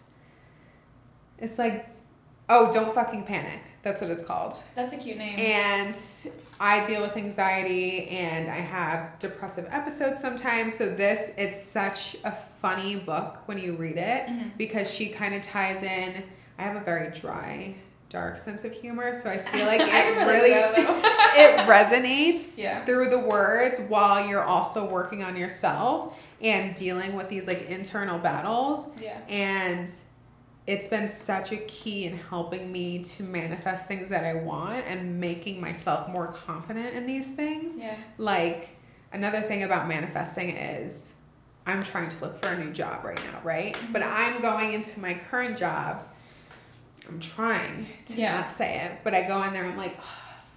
It's 1.39 1.57
like 1.57 1.87
oh, 2.49 2.71
don't 2.71 2.93
fucking 2.93 3.23
panic. 3.23 3.59
That's 3.83 4.01
what 4.01 4.09
it's 4.09 4.23
called. 4.23 4.53
That's 4.73 4.93
a 4.93 4.97
cute 4.97 5.17
name. 5.17 5.37
And 5.39 5.95
I 6.59 6.83
deal 6.87 7.01
with 7.01 7.15
anxiety 7.17 8.07
and 8.09 8.49
I 8.49 8.55
have 8.55 9.19
depressive 9.19 9.67
episodes 9.69 10.19
sometimes. 10.21 10.75
So 10.75 10.87
this 10.89 11.31
it's 11.37 11.61
such 11.61 12.15
a 12.23 12.31
funny 12.31 12.95
book 12.95 13.39
when 13.47 13.57
you 13.59 13.73
read 13.75 13.97
it 13.97 14.25
Mhm. 14.27 14.57
because 14.57 14.91
she 14.91 15.09
kind 15.09 15.35
of 15.35 15.43
ties 15.43 15.83
in. 15.83 16.23
I 16.57 16.63
have 16.63 16.75
a 16.75 16.79
very 16.79 17.11
dry, 17.11 17.75
dark 18.09 18.37
sense 18.39 18.63
of 18.65 18.71
humor, 18.71 19.13
so 19.13 19.29
I 19.29 19.37
feel 19.37 19.65
like 19.67 19.81
it 19.81 19.89
can 19.89 20.27
relate 20.27 20.39
to 20.39 20.39
really 20.39 20.49
that 20.51 20.77
a 20.77 20.81
little. 20.81 20.95
it 21.35 21.69
resonates 21.69 22.57
Yeah. 22.57 22.83
through 22.85 23.09
the 23.09 23.19
words 23.19 23.79
while 23.87 24.27
you're 24.27 24.43
also 24.43 24.83
working 24.89 25.21
on 25.23 25.35
yourself 25.35 26.17
and 26.41 26.73
dealing 26.75 27.15
with 27.15 27.29
these 27.29 27.45
like 27.45 27.69
internal 27.69 28.17
battles 28.17 28.87
yeah. 28.99 29.19
and 29.29 29.91
it's 30.67 30.87
been 30.87 31.07
such 31.07 31.51
a 31.51 31.57
key 31.57 32.05
in 32.05 32.17
helping 32.17 32.71
me 32.71 33.03
to 33.03 33.23
manifest 33.23 33.87
things 33.87 34.09
that 34.09 34.23
I 34.23 34.33
want 34.35 34.85
and 34.87 35.19
making 35.19 35.61
myself 35.61 36.09
more 36.09 36.27
confident 36.27 36.95
in 36.95 37.05
these 37.05 37.33
things. 37.35 37.77
Yeah. 37.77 37.95
Like 38.17 38.69
another 39.13 39.41
thing 39.41 39.63
about 39.63 39.87
manifesting 39.87 40.49
is 40.57 41.13
I'm 41.67 41.83
trying 41.83 42.09
to 42.09 42.19
look 42.21 42.41
for 42.41 42.49
a 42.49 42.57
new 42.63 42.71
job 42.71 43.03
right 43.05 43.19
now, 43.31 43.41
right? 43.43 43.77
But 43.91 44.01
Mhm. 44.01 44.11
I'm 44.11 44.41
going 44.41 44.73
into 44.73 44.99
my 44.99 45.13
current 45.29 45.57
job. 45.57 46.03
I'm 47.07 47.19
trying 47.19 47.87
to 48.07 48.13
Yeah. 48.15 48.33
not 48.41 48.51
say 48.51 48.79
it, 48.81 48.99
but 49.03 49.13
I 49.13 49.21
go 49.23 49.43
in 49.43 49.53
there. 49.53 49.63
And 49.63 49.71
I'm 49.73 49.77
like, 49.77 49.95
oh, 49.99 50.03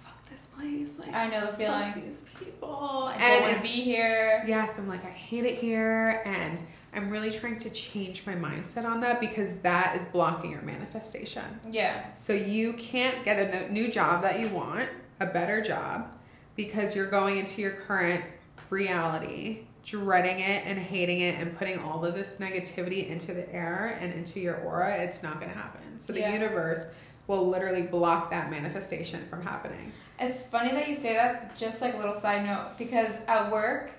fuck 0.03 0.29
this 0.31 0.47
place. 0.47 0.97
Like, 0.97 1.13
I 1.13 1.27
know 1.29 1.45
the 1.47 1.53
feeling. 1.57 1.93
these 1.95 2.23
people. 2.39 3.11
I 3.11 3.15
and 3.15 3.43
want 3.45 3.57
to 3.57 3.61
be 3.63 3.67
here. 3.69 4.43
yes, 4.47 4.79
I'm 4.79 4.87
like, 4.87 5.05
I 5.05 5.09
hate 5.09 5.45
it 5.45 5.59
here, 5.59 6.23
and 6.25 6.59
I'm 6.93 7.09
really 7.09 7.31
trying 7.31 7.57
to 7.59 7.69
change 7.69 8.25
my 8.25 8.33
mindset 8.35 8.85
on 8.85 9.01
that 9.01 9.19
because 9.19 9.57
that 9.57 9.95
is 9.95 10.05
blocking 10.05 10.51
your 10.51 10.61
manifestation. 10.63 11.43
Yeah. 11.69 12.11
So 12.13 12.33
you 12.33 12.73
can't 12.73 13.23
get 13.23 13.37
a 13.37 13.71
new 13.71 13.91
job 13.91 14.23
that 14.23 14.39
you 14.39 14.49
want, 14.49 14.89
a 15.19 15.27
better 15.27 15.61
job, 15.61 16.15
because 16.55 16.95
you're 16.95 17.09
going 17.09 17.37
into 17.37 17.61
your 17.61 17.71
current 17.71 18.23
reality, 18.69 19.59
dreading 19.85 20.39
it 20.39 20.65
and 20.65 20.77
hating 20.77 21.21
it 21.21 21.39
and 21.39 21.57
putting 21.57 21.79
all 21.79 22.05
of 22.05 22.15
this 22.15 22.37
negativity 22.37 23.07
into 23.09 23.33
the 23.33 23.51
air 23.53 23.97
and 24.01 24.13
into 24.13 24.39
your 24.39 24.55
aura. 24.57 24.95
It's 24.97 25.23
not 25.23 25.39
going 25.39 25.51
to 25.51 25.57
happen. 25.57 25.99
So 25.99 26.13
the 26.13 26.19
Yeah. 26.21 26.33
universe 26.33 26.87
will 27.27 27.47
literally 27.47 27.83
block 27.83 28.31
that 28.31 28.49
manifestation 28.49 29.25
from 29.29 29.43
happening. 29.43 29.91
It's 30.19 30.45
funny 30.45 30.71
that 30.71 30.87
you 30.87 30.95
say 30.95 31.13
that, 31.13 31.55
just 31.55 31.81
like 31.81 31.93
a 31.93 31.97
little 31.97 32.13
side 32.13 32.45
note, 32.45 32.71
because 32.77 33.11
at 33.27 33.51
work, 33.51 33.91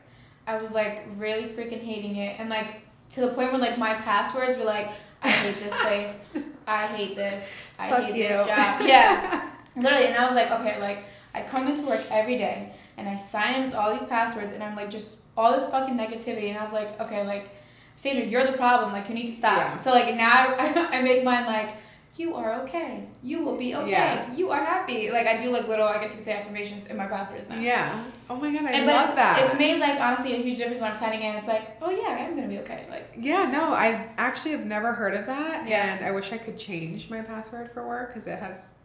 I 0.47 0.57
was 0.61 0.73
like 0.73 1.05
really 1.17 1.49
freaking 1.49 1.83
hating 1.83 2.17
it. 2.17 2.39
And 2.39 2.49
like 2.49 2.83
to 3.11 3.21
the 3.21 3.29
point 3.29 3.53
where 3.53 3.61
like 3.61 3.79
my 3.79 3.95
passwords 3.95 4.57
were 4.57 4.65
like, 4.65 4.91
I 5.23 5.31
hate 5.31 5.59
this 5.63 5.77
place, 5.81 6.19
I 6.67 6.87
hate 6.87 7.17
this, 7.17 7.49
I 7.79 7.91
Fuck 7.91 8.05
hate 8.05 8.17
you. 8.17 8.29
this 8.29 8.47
job. 8.47 8.81
Yeah. 8.87 9.51
Literally. 9.77 10.07
And 10.07 10.17
I 10.17 10.25
was 10.27 10.35
like, 10.35 10.51
okay, 10.51 10.81
like 10.81 11.05
I 11.35 11.43
come 11.43 11.69
into 11.69 11.87
work 11.87 12.05
every 12.11 12.37
day 12.39 12.73
and 12.97 13.09
I 13.09 13.17
sign 13.17 13.55
in 13.55 13.67
with 13.67 13.75
all 13.75 13.93
these 13.93 14.05
passwords, 14.05 14.53
and 14.53 14.63
I'm 14.63 14.77
like 14.77 14.91
just 14.91 15.21
all 15.37 15.53
this 15.53 15.69
fucking 15.71 15.95
negativity, 15.97 16.51
and 16.51 16.59
I 16.59 16.63
was 16.63 16.75
like, 16.75 17.01
okay, 17.01 17.27
like, 17.27 17.49
Sandra, 17.97 18.25
you're 18.25 18.45
the 18.45 18.53
problem. 18.53 18.93
Like, 18.93 19.09
you 19.09 19.15
need 19.15 19.29
to 19.29 19.33
stop. 19.33 19.57
Yeah. 19.59 19.77
So 19.79 19.93
like 19.93 20.15
now 20.15 20.55
I 20.59 21.01
make 21.01 21.25
mine 21.25 21.47
like. 21.47 21.77
You 22.21 22.35
are 22.35 22.61
okay. 22.65 23.09
You 23.23 23.43
will 23.43 23.57
be 23.57 23.75
okay. 23.75 23.91
Yeah. 23.93 24.31
You 24.35 24.51
are 24.51 24.63
happy. 24.63 25.11
Like 25.11 25.27
I 25.27 25.39
do 25.39 25.51
like 25.51 25.67
little, 25.69 25.89
I 25.89 25.95
guess 25.99 26.11
you 26.11 26.17
could 26.17 26.25
say 26.27 26.35
affirmations 26.35 26.87
in 26.89 26.99
my 26.99 27.07
passwords 27.07 27.49
now. 27.49 27.59
Yeah. 27.59 28.05
Oh 28.29 28.37
my 28.37 28.53
god, 28.53 28.71
I 28.71 28.75
And 28.75 28.87
love 28.87 29.07
it's, 29.07 29.15
that. 29.15 29.41
it's 29.43 29.59
made 29.59 29.81
like 29.81 29.99
honestly 29.99 30.35
a 30.35 30.37
huge 30.37 30.59
difference 30.59 30.83
when 30.83 30.91
I'm 30.91 30.99
signing 30.99 31.23
in. 31.23 31.35
It's 31.37 31.49
like, 31.49 31.79
oh 31.81 31.89
yeah, 31.89 32.09
I'm 32.29 32.35
gonna 32.37 32.47
be 32.47 32.59
okay. 32.59 32.85
Like 32.91 33.15
Yeah, 33.17 33.51
no, 33.51 33.73
I 33.73 34.07
actually 34.19 34.51
have 34.51 34.67
never 34.67 34.93
heard 34.93 35.15
of 35.15 35.25
that, 35.27 35.67
Yeah. 35.67 35.95
and 35.97 36.05
I 36.05 36.11
wish 36.11 36.31
I 36.31 36.37
could 36.37 36.59
change 36.59 37.09
my 37.09 37.23
password 37.23 37.71
for 37.73 37.89
work 37.89 38.09
because 38.09 38.27
it 38.27 38.39
has 38.39 38.77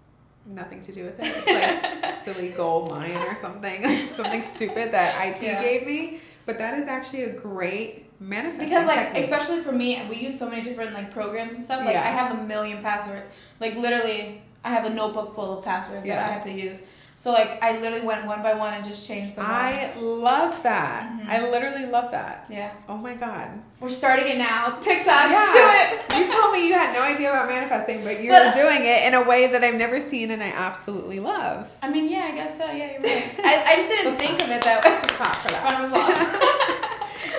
nothing 0.46 0.80
to 0.80 0.94
do 0.94 1.04
with 1.04 1.20
it. 1.20 1.26
It's 1.46 1.94
like 2.04 2.16
silly 2.24 2.50
gold 2.52 2.90
line 2.90 3.18
or 3.18 3.36
something, 3.36 4.08
something 4.20 4.44
stupid 4.44 4.94
that 4.94 5.14
IT 5.28 5.42
Yeah. 5.44 5.62
gave 5.62 5.86
me. 5.86 6.22
But 6.46 6.58
that 6.60 6.80
is 6.80 6.88
actually 6.88 7.24
a 7.24 7.34
great 7.34 8.05
manifesting 8.20 8.66
because 8.70 8.86
like 8.88 8.98
technique. 9.14 9.24
especially 9.24 9.62
for 9.62 9.72
me, 9.72 10.02
we 10.10 10.18
use 10.18 10.38
so 10.38 10.50
many 10.50 10.62
different 10.62 10.94
like 10.94 11.12
programs 11.12 11.54
and 11.56 11.64
stuff. 11.64 11.80
Like 11.86 11.94
Yeah. 11.96 12.02
I 12.02 12.08
have 12.08 12.38
a 12.40 12.44
million 12.44 12.82
passwords. 12.82 13.28
Like 13.60 13.76
literally, 13.76 14.42
I 14.64 14.70
have 14.70 14.86
a 14.86 14.90
notebook 14.90 15.36
full 15.36 15.58
of 15.60 15.66
passwords 15.66 16.06
Yeah. 16.06 16.16
that 16.18 16.30
I 16.30 16.34
have 16.34 16.44
to 16.44 16.52
use. 16.52 16.84
So 17.18 17.32
like 17.32 17.60
I 17.64 17.80
literally 17.80 18.06
went 18.06 18.26
one 18.26 18.44
by 18.44 18.54
one 18.56 18.74
and 18.74 18.84
just 18.84 19.08
changed 19.08 19.38
them. 19.38 19.46
all. 19.46 19.52
I 19.52 19.94
love 19.98 20.62
that. 20.64 21.10
Mhm. 21.14 21.30
I 21.30 21.50
literally 21.50 21.86
love 21.86 22.12
that. 22.12 22.46
yeah, 22.50 22.72
Oh 22.90 22.98
my 22.98 23.14
god. 23.14 23.48
we're 23.80 23.90
starting 23.90 24.28
it 24.28 24.38
now. 24.38 24.78
TikTok, 24.82 25.30
Yeah. 25.32 25.54
do 25.54 26.16
it. 26.16 26.20
You 26.20 26.34
told 26.34 26.52
me 26.52 26.68
you 26.68 26.74
had 26.74 26.94
no 26.94 27.02
idea 27.02 27.30
about 27.30 27.48
manifesting, 27.48 28.04
but 28.04 28.22
you're 28.22 28.34
But- 28.34 28.54
doing 28.54 28.80
it 28.84 29.06
in 29.08 29.14
a 29.14 29.24
way 29.24 29.48
that 29.48 29.64
I've 29.64 29.76
never 29.76 30.02
seen 30.02 30.30
and 30.32 30.44
I 30.44 30.48
absolutely 30.50 31.22
love. 31.22 31.70
I 31.82 31.90
mean, 31.90 32.10
yeah, 32.10 32.26
I 32.26 32.32
guess 32.32 32.58
so. 32.58 32.66
Yeah, 32.66 32.92
you're 32.92 33.00
right. 33.02 33.30
I, 33.46 33.64
I 33.72 33.76
just 33.78 33.88
didn't 33.88 34.18
think 34.18 34.42
of 34.44 34.50
it 34.50 34.62
that 34.64 34.84
way. 34.84 34.90
Just 34.92 35.08
clap 35.14 35.36
for 35.38 35.48
that. 35.50 35.72
Round 35.72 35.86
of 35.86 35.92
applause. 35.94 36.62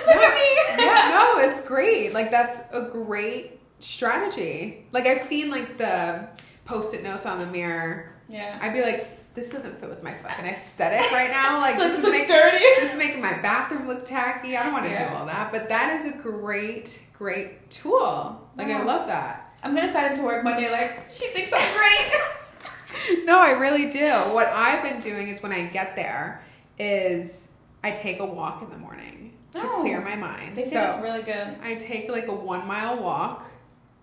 Look 0.13 0.15
No, 0.15 0.21
at 0.23 0.33
me. 0.77 0.85
yeah, 0.85 1.09
no, 1.11 1.39
it's 1.49 1.61
great. 1.61 2.13
Like 2.13 2.31
that's 2.31 2.59
a 2.73 2.89
great 2.91 3.59
strategy. 3.79 4.85
Like 4.91 5.05
I've 5.05 5.19
seen 5.19 5.49
like 5.51 5.77
the 5.77 6.27
post-it 6.65 7.03
notes 7.03 7.25
on 7.25 7.39
the 7.39 7.47
mirror. 7.47 8.13
Yeah. 8.29 8.57
I'd 8.61 8.73
be 8.73 8.81
like, 8.81 9.33
this 9.35 9.49
doesn't 9.51 9.79
fit 9.79 9.87
with 9.89 10.01
my 10.03 10.13
fucking 10.13 10.45
aesthetic 10.45 11.11
right 11.11 11.29
now. 11.31 11.59
Like 11.61 11.77
This 11.79 12.01
this, 12.01 12.03
is 12.05 12.11
make- 12.11 12.27
sturdy. 12.27 12.57
this 12.79 12.91
is 12.93 12.97
making 12.97 13.21
my 13.21 13.33
bathroom 13.41 13.87
look 13.87 14.05
tacky. 14.05 14.57
I 14.57 14.63
don't 14.63 14.73
want 14.73 14.85
to 14.85 14.91
Yeah. 14.91 15.09
do 15.11 15.15
all 15.15 15.25
that. 15.27 15.51
But 15.51 15.69
that 15.69 15.99
is 16.01 16.11
a 16.13 16.17
great, 16.17 16.99
great 17.13 17.69
tool. 17.69 18.49
Like 18.57 18.67
I 18.67 18.73
Uh-huh. 18.73 18.85
love 18.85 19.07
that. 19.07 19.43
I'm 19.63 19.73
gonna 19.75 19.87
sign 19.87 20.11
into 20.11 20.23
work 20.23 20.43
Monday. 20.43 20.71
Like 20.71 21.09
she 21.09 21.27
thinks 21.27 21.51
I'm 21.53 21.77
great. 21.77 23.25
No, 23.25 23.39
I 23.39 23.51
really 23.51 23.89
do. 23.89 24.09
What 24.33 24.47
I've 24.47 24.81
been 24.83 24.99
doing 25.01 25.27
is 25.29 25.41
when 25.43 25.51
I 25.51 25.63
get 25.67 25.95
there, 25.95 26.41
is 26.79 27.49
I 27.83 27.91
take 27.91 28.19
a 28.19 28.25
walk 28.25 28.61
in 28.63 28.69
the 28.69 28.77
morning 28.77 29.16
to 29.61 29.67
clear 29.81 30.01
my 30.01 30.15
mind. 30.15 30.55
They 30.55 30.63
say 30.63 30.69
so 30.71 30.75
that's 30.75 31.01
really 31.03 31.21
good. 31.23 31.55
I 31.61 31.75
take 31.75 32.09
like 32.09 32.27
a 32.27 32.33
one 32.35 32.65
mile 32.67 33.01
walk 33.01 33.49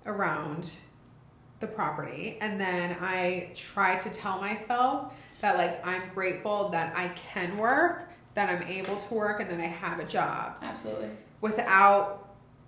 around 0.06 0.70
the 1.60 1.66
property, 1.66 2.36
and 2.40 2.60
then 2.60 2.96
I 3.00 3.50
try 3.54 3.96
to 3.96 4.10
tell 4.10 4.40
myself 4.40 5.12
that 5.40 5.56
like 5.56 5.86
I'm 5.86 6.02
grateful 6.14 6.68
that 6.70 6.92
I 6.96 7.08
can 7.08 7.56
work, 7.56 8.10
that 8.34 8.48
I'm 8.48 8.66
able 8.68 8.96
to 8.96 9.14
work, 9.14 9.40
and 9.40 9.50
that 9.50 9.60
I 9.60 9.64
have 9.66 10.00
a 10.00 10.04
job 10.04 10.58
Absolutely. 10.62 11.10
without 11.40 12.20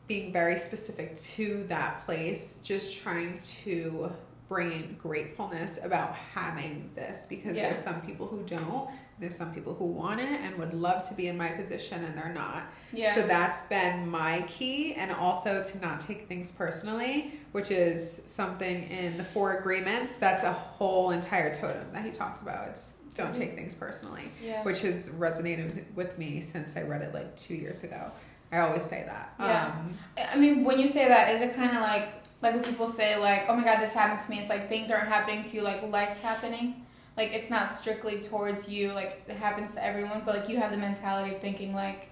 being 0.07 0.33
very 0.33 0.57
specific 0.57 1.17
to 1.17 1.65
that 1.65 2.05
place, 2.07 2.61
just 2.63 3.03
trying 3.03 3.39
to 3.39 4.13
bring 4.49 4.71
in 4.71 4.97
gratefulness 5.03 5.79
about 5.83 6.15
having 6.15 6.89
this 6.95 7.27
because 7.27 7.57
Yeah. 7.57 7.63
there's 7.65 7.79
some 7.83 8.01
people 8.03 8.27
who 8.29 8.43
don't. 8.45 8.89
There's 9.19 9.35
some 9.35 9.55
people 9.55 9.75
who 9.75 9.87
want 9.87 10.21
it 10.21 10.41
and 10.43 10.57
would 10.59 10.75
love 10.75 11.09
to 11.09 11.15
be 11.15 11.29
in 11.29 11.39
my 11.39 11.49
position 11.49 12.05
and 12.05 12.17
they're 12.17 12.33
not. 12.35 12.65
Yeah. 12.93 13.15
So 13.15 13.27
that's 13.27 13.63
been 13.63 14.09
my 14.09 14.45
key, 14.47 14.95
and 14.95 15.11
also 15.13 15.65
to 15.65 15.79
not 15.81 16.01
take 16.01 16.29
things 16.29 16.53
personally, 16.53 17.35
which 17.53 17.71
is 17.71 18.23
something 18.27 18.89
in 18.91 19.17
the 19.17 19.25
four 19.25 19.59
agreements. 19.59 20.17
That's 20.17 20.45
a 20.45 20.53
whole 20.53 21.11
entire 21.11 21.53
totem 21.53 21.93
that 21.93 22.05
he 22.05 22.11
talks 22.11 22.43
about. 22.43 22.69
It's 22.69 22.99
don't 23.15 23.35
take 23.35 23.55
things 23.55 23.75
personally, 23.75 24.25
yeah. 24.45 24.63
which 24.63 24.83
has 24.83 25.09
resonated 25.11 25.85
with- 25.95 26.19
me 26.19 26.41
since 26.41 26.77
I 26.77 26.83
read 26.83 27.03
it 27.03 27.15
like 27.15 27.35
two 27.37 27.55
years 27.55 27.83
ago. 27.83 28.11
I 28.53 28.61
always 28.61 28.85
say 28.85 29.05
that. 29.07 29.35
Yeah. 29.41 29.73
Um, 29.75 29.99
I 30.33 30.37
mean, 30.37 30.65
when 30.65 30.79
you 30.79 30.87
say 30.87 31.09
that, 31.09 31.35
is 31.35 31.41
it 31.41 31.55
kind 31.55 31.77
of 31.77 31.83
like 31.83 32.13
like 32.43 32.55
when 32.55 32.63
people 32.63 32.87
say 32.87 33.17
like, 33.17 33.47
"Oh 33.49 33.57
my 33.57 33.65
God, 33.65 33.81
this 33.81 33.93
happened 33.93 34.21
to 34.21 34.31
me"? 34.31 34.39
It's 34.39 34.49
like 34.49 34.69
things 34.69 34.91
aren't 34.91 35.09
happening 35.09 35.43
to 35.45 35.57
you, 35.57 35.63
like 35.63 35.83
life's 35.91 36.21
happening. 36.21 36.86
Like 37.17 37.33
it's 37.33 37.49
not 37.51 37.71
strictly 37.71 38.21
towards 38.21 38.69
you. 38.69 38.93
Like 38.93 39.23
it 39.29 39.37
happens 39.37 39.73
to 39.75 39.85
everyone, 39.85 40.23
but 40.27 40.37
like 40.37 40.49
you 40.49 40.59
have 40.59 40.71
the 40.71 40.77
mentality 40.77 41.35
of 41.35 41.41
thinking 41.41 41.75
like, 41.75 42.11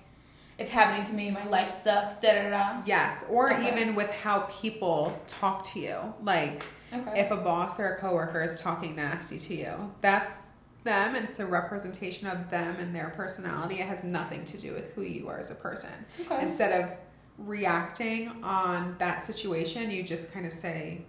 "It's 0.58 0.70
happening 0.70 1.04
to 1.04 1.12
me. 1.12 1.30
My 1.30 1.44
life 1.46 1.70
sucks." 1.70 2.14
Da 2.16 2.32
da 2.42 2.50
da. 2.50 2.82
yes, 2.86 3.24
or 3.28 3.52
Okay. 3.52 3.70
even 3.72 3.94
with 3.94 4.10
how 4.10 4.40
people 4.50 5.20
talk 5.26 5.64
to 5.72 5.80
you. 5.80 6.14
Like 6.22 6.64
Okay. 6.92 7.20
if 7.20 7.30
a 7.30 7.36
boss 7.36 7.78
or 7.80 7.94
a 7.94 7.98
coworker 7.98 8.42
is 8.42 8.60
talking 8.60 8.94
nasty 8.96 9.38
to 9.38 9.54
you, 9.54 9.92
that's 10.00 10.42
them 10.84 11.14
and 11.14 11.26
it's 11.28 11.38
a 11.40 11.46
representation 11.46 12.28
of 12.28 12.50
them 12.50 12.76
and 12.78 12.94
their 12.94 13.08
personality. 13.10 13.80
It 13.80 13.88
has 13.88 14.04
nothing 14.04 14.44
to 14.44 14.58
do 14.58 14.72
with 14.74 14.92
who 14.94 15.02
you 15.02 15.28
are 15.28 15.38
as 15.38 15.50
a 15.50 15.54
person. 15.54 15.90
okay. 16.20 16.42
Instead 16.42 16.82
of 16.82 16.90
reacting 17.38 18.30
on 18.42 18.94
that 18.98 19.24
situation, 19.24 19.90
you 19.90 20.02
just 20.02 20.32
kind 20.32 20.46
of 20.46 20.52
say, 20.52 21.04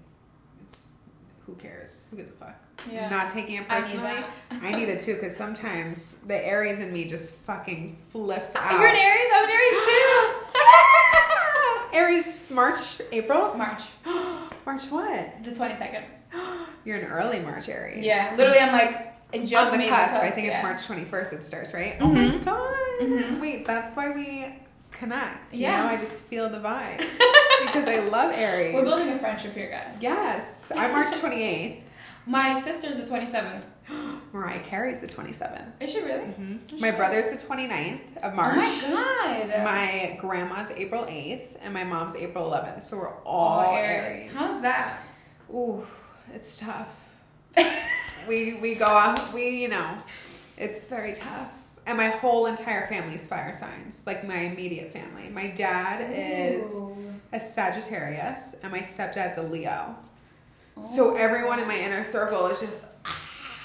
"It's 0.67 0.95
who 1.45 1.55
cares? 1.55 2.05
Who 2.09 2.17
gives 2.17 2.29
a 2.29 2.33
fuck?" 2.33 2.55
Yeah. 2.91 3.09
Not 3.09 3.31
taking 3.31 3.55
it 3.55 3.65
I 3.69 3.79
need 3.79 3.83
personally. 3.87 4.23
I 4.61 4.75
need 4.75 4.89
it 4.89 4.99
too 4.99 5.15
because 5.15 5.35
sometimes 5.35 6.13
the 6.27 6.35
Aries 6.45 6.79
in 6.79 6.93
me 6.93 7.05
just 7.05 7.35
fucking 7.43 7.97
flips 8.11 8.55
out. 8.55 8.71
You're 8.79 8.87
an 8.87 8.95
Aries. 8.95 9.27
I'm 9.33 9.45
an 9.45 9.51
Aries 9.51 9.85
too. 9.85 10.33
Aries, 11.93 12.51
March, 12.51 13.01
April. 13.11 13.53
March 13.57 13.81
March 14.65 14.85
what? 14.91 15.43
the 15.43 15.53
twenty 15.53 15.75
second. 15.75 16.03
You're 16.83 16.97
an 16.97 17.05
early 17.05 17.39
March 17.39 17.69
Aries. 17.69 18.03
Yeah, 18.03 18.33
literally, 18.37 18.59
I'm 18.59 18.71
like 18.73 19.13
just 19.45 19.71
on 19.71 19.71
the 19.71 19.77
made 19.85 19.89
cusp. 19.89 20.15
I 20.15 20.19
cusp, 20.25 20.35
think 20.35 20.47
yeah. 20.47 20.53
it's 20.69 20.87
March 20.87 21.01
21st. 21.09 21.33
It 21.33 21.43
starts, 21.45 21.73
right? 21.73 21.95
Oh 21.99 22.07
my 22.07 22.19
Mhm. 22.27 22.45
god! 22.45 22.75
Mhm. 23.01 23.39
Wait, 23.39 23.65
that's 23.65 23.95
why 23.95 24.11
we 24.11 24.45
connect. 24.91 25.53
You 25.53 25.61
Yeah. 25.61 25.81
know, 25.83 25.89
I 25.89 25.97
just 25.97 26.23
feel 26.23 26.49
the 26.49 26.59
vibe 26.59 26.97
because 27.65 27.87
I 27.87 27.99
love 28.09 28.31
Aries. 28.35 28.73
We're 28.75 28.83
building 28.83 29.09
a 29.09 29.19
friendship 29.19 29.53
here, 29.53 29.69
guys. 29.69 29.97
yes, 30.01 30.71
I'm 30.75 30.91
March 30.91 31.07
28th. 31.21 31.81
My 32.25 32.53
sister's 32.59 32.97
the 32.97 33.05
twenty 33.07 33.25
seventh. 33.25 33.65
Mariah 34.33 34.59
Carey's 34.61 34.99
the 34.99 35.07
27th. 35.07 35.71
Is 35.79 35.91
she 35.91 36.01
really? 36.01 36.25
hmm 36.25 36.57
Oh, 36.73 36.77
My 36.79 36.87
shit. 36.89 36.97
brother's 36.97 37.39
the 37.39 37.47
29th 37.47 38.17
of 38.17 38.35
March. 38.35 38.57
Oh 38.57 38.93
my 38.93 39.47
god. 39.53 39.63
My 39.63 40.17
grandma's 40.19 40.71
April 40.71 41.03
8th 41.05 41.57
and 41.61 41.73
my 41.73 41.83
mom's 41.85 42.15
April 42.15 42.43
11th. 42.51 42.81
So 42.81 42.97
we're 42.97 43.13
all, 43.23 43.73
Aries. 43.75 44.29
How's 44.33 44.61
that? 44.63 44.99
Ooh, 45.53 45.85
it's 46.33 46.57
tough. 46.57 46.89
we 48.27 48.55
we 48.55 48.75
go 48.75 48.85
off. 48.85 49.33
We 49.33 49.61
you 49.61 49.67
know, 49.69 49.99
it's 50.57 50.87
very 50.87 51.13
tough. 51.13 51.51
And 51.85 51.97
my 51.97 52.07
whole 52.09 52.47
entire 52.47 52.87
family's 52.87 53.27
fire 53.27 53.53
signs, 53.53 54.03
like 54.07 54.27
my 54.27 54.39
immediate 54.39 54.91
family. 54.91 55.29
My 55.29 55.47
dad 55.47 56.11
is 56.11 56.73
Ooh. 56.73 56.97
a 57.31 57.39
Sagittarius, 57.39 58.55
and 58.63 58.71
my 58.71 58.79
stepdad's 58.79 59.37
a 59.37 59.43
Leo. 59.43 59.95
So 60.81 61.15
everyone 61.15 61.59
in 61.59 61.67
my 61.67 61.77
inner 61.77 62.03
circle 62.03 62.47
is 62.47 62.59
just 62.59 62.85
ah. 63.05 63.21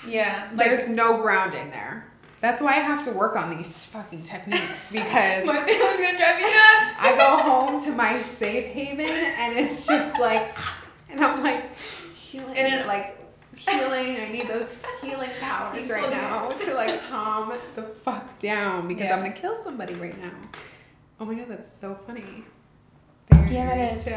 Yeah. 0.07 0.49
Like, 0.55 0.69
there's 0.69 0.89
no 0.89 1.21
grounding 1.21 1.71
there. 1.71 2.07
That's 2.41 2.63
why 2.63 2.71
I 2.71 2.75
have 2.81 3.05
to 3.05 3.11
work 3.13 3.37
on 3.37 3.55
these 3.55 3.85
fucking 3.87 4.23
techniques 4.23 4.91
because 4.93 5.45
my 5.45 5.59
family's 5.59 6.01
gonna 6.01 6.17
drive 6.17 6.39
you 6.39 6.47
nuts. 6.47 6.91
I 6.99 7.15
go 7.19 7.37
home 7.51 7.81
to 7.83 7.93
my 7.93 8.23
safe 8.23 8.65
haven 8.67 9.07
and 9.07 9.59
it's 9.59 9.87
just 9.87 10.19
like, 10.19 10.57
and 11.11 11.23
I'm 11.23 11.43
like 11.43 11.77
healing, 12.15 12.57
And 12.57 12.75
it- 12.75 12.87
like 12.87 13.19
healing. 13.57 14.17
I 14.17 14.29
need 14.33 14.49
those 14.49 14.83
healing 15.03 15.29
powers 15.39 15.91
right 15.91 16.09
now 16.11 16.49
to 16.51 16.75
like 16.75 17.03
calm 17.11 17.53
the 17.75 17.83
fuck 17.83 18.39
down 18.39 18.89
because 18.89 19.05
Yeah. 19.05 19.17
I'm 19.17 19.23
gonna 19.23 19.35
kill 19.35 19.63
somebody 19.63 19.93
right 19.95 20.19
now. 20.23 20.31
Oh 21.19 21.27
my 21.27 21.35
god, 21.35 21.49
that's 21.49 21.71
so 21.71 21.99
funny. 22.07 22.45
You're 23.35 23.49
Yeah, 23.49 23.67
that 23.67 23.93
is. 23.93 24.05
Too. 24.05 24.15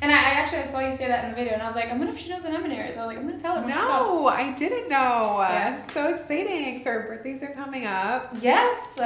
And 0.00 0.12
I, 0.12 0.14
I 0.14 0.30
actually 0.38 0.58
I 0.58 0.64
saw 0.64 0.80
you 0.80 0.94
say 0.94 1.08
that 1.08 1.24
in 1.24 1.30
the 1.30 1.36
video, 1.36 1.54
and 1.54 1.62
I 1.62 1.66
was 1.66 1.74
like, 1.74 1.86
I 1.86 1.96
wonder 1.96 2.12
if 2.12 2.18
she 2.18 2.28
knows 2.30 2.42
that 2.44 2.52
I'm 2.54 2.64
an 2.64 2.70
Aries. 2.72 2.96
I 2.96 3.00
was 3.00 3.08
like, 3.08 3.18
I'm 3.18 3.26
gonna 3.26 3.40
tell 3.40 3.60
her. 3.60 3.66
No. 3.68 4.28
I 4.28 4.52
didn't 4.54 4.88
know. 4.88 5.38
Yeah. 5.40 5.74
So 5.76 6.08
exciting! 6.08 6.80
So 6.82 6.90
our 6.90 7.00
birthdays 7.00 7.42
are 7.42 7.52
coming 7.52 7.84
up. 7.86 8.32
Yes. 8.40 9.00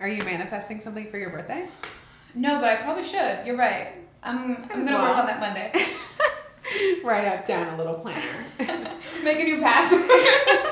Are 0.00 0.08
you 0.08 0.22
manifesting 0.24 0.80
something 0.80 1.10
for 1.10 1.18
your 1.18 1.30
birthday? 1.30 1.68
no, 2.34 2.60
but 2.60 2.68
I 2.70 2.76
probably 2.76 3.04
should. 3.04 3.44
You're 3.46 3.56
right. 3.56 3.88
I'm. 4.22 4.50
Might 4.50 4.72
I'm 4.72 4.84
gonna 4.84 4.92
well. 4.96 5.08
work 5.10 5.18
on 5.18 5.26
that 5.26 5.40
Monday. 5.40 5.72
Write 7.04 7.24
up 7.26 7.46
down 7.46 7.72
a 7.74 7.76
little 7.76 7.94
planner. 7.94 8.44
Make 9.22 9.40
a 9.40 9.44
new 9.44 9.60
password. 9.60 10.02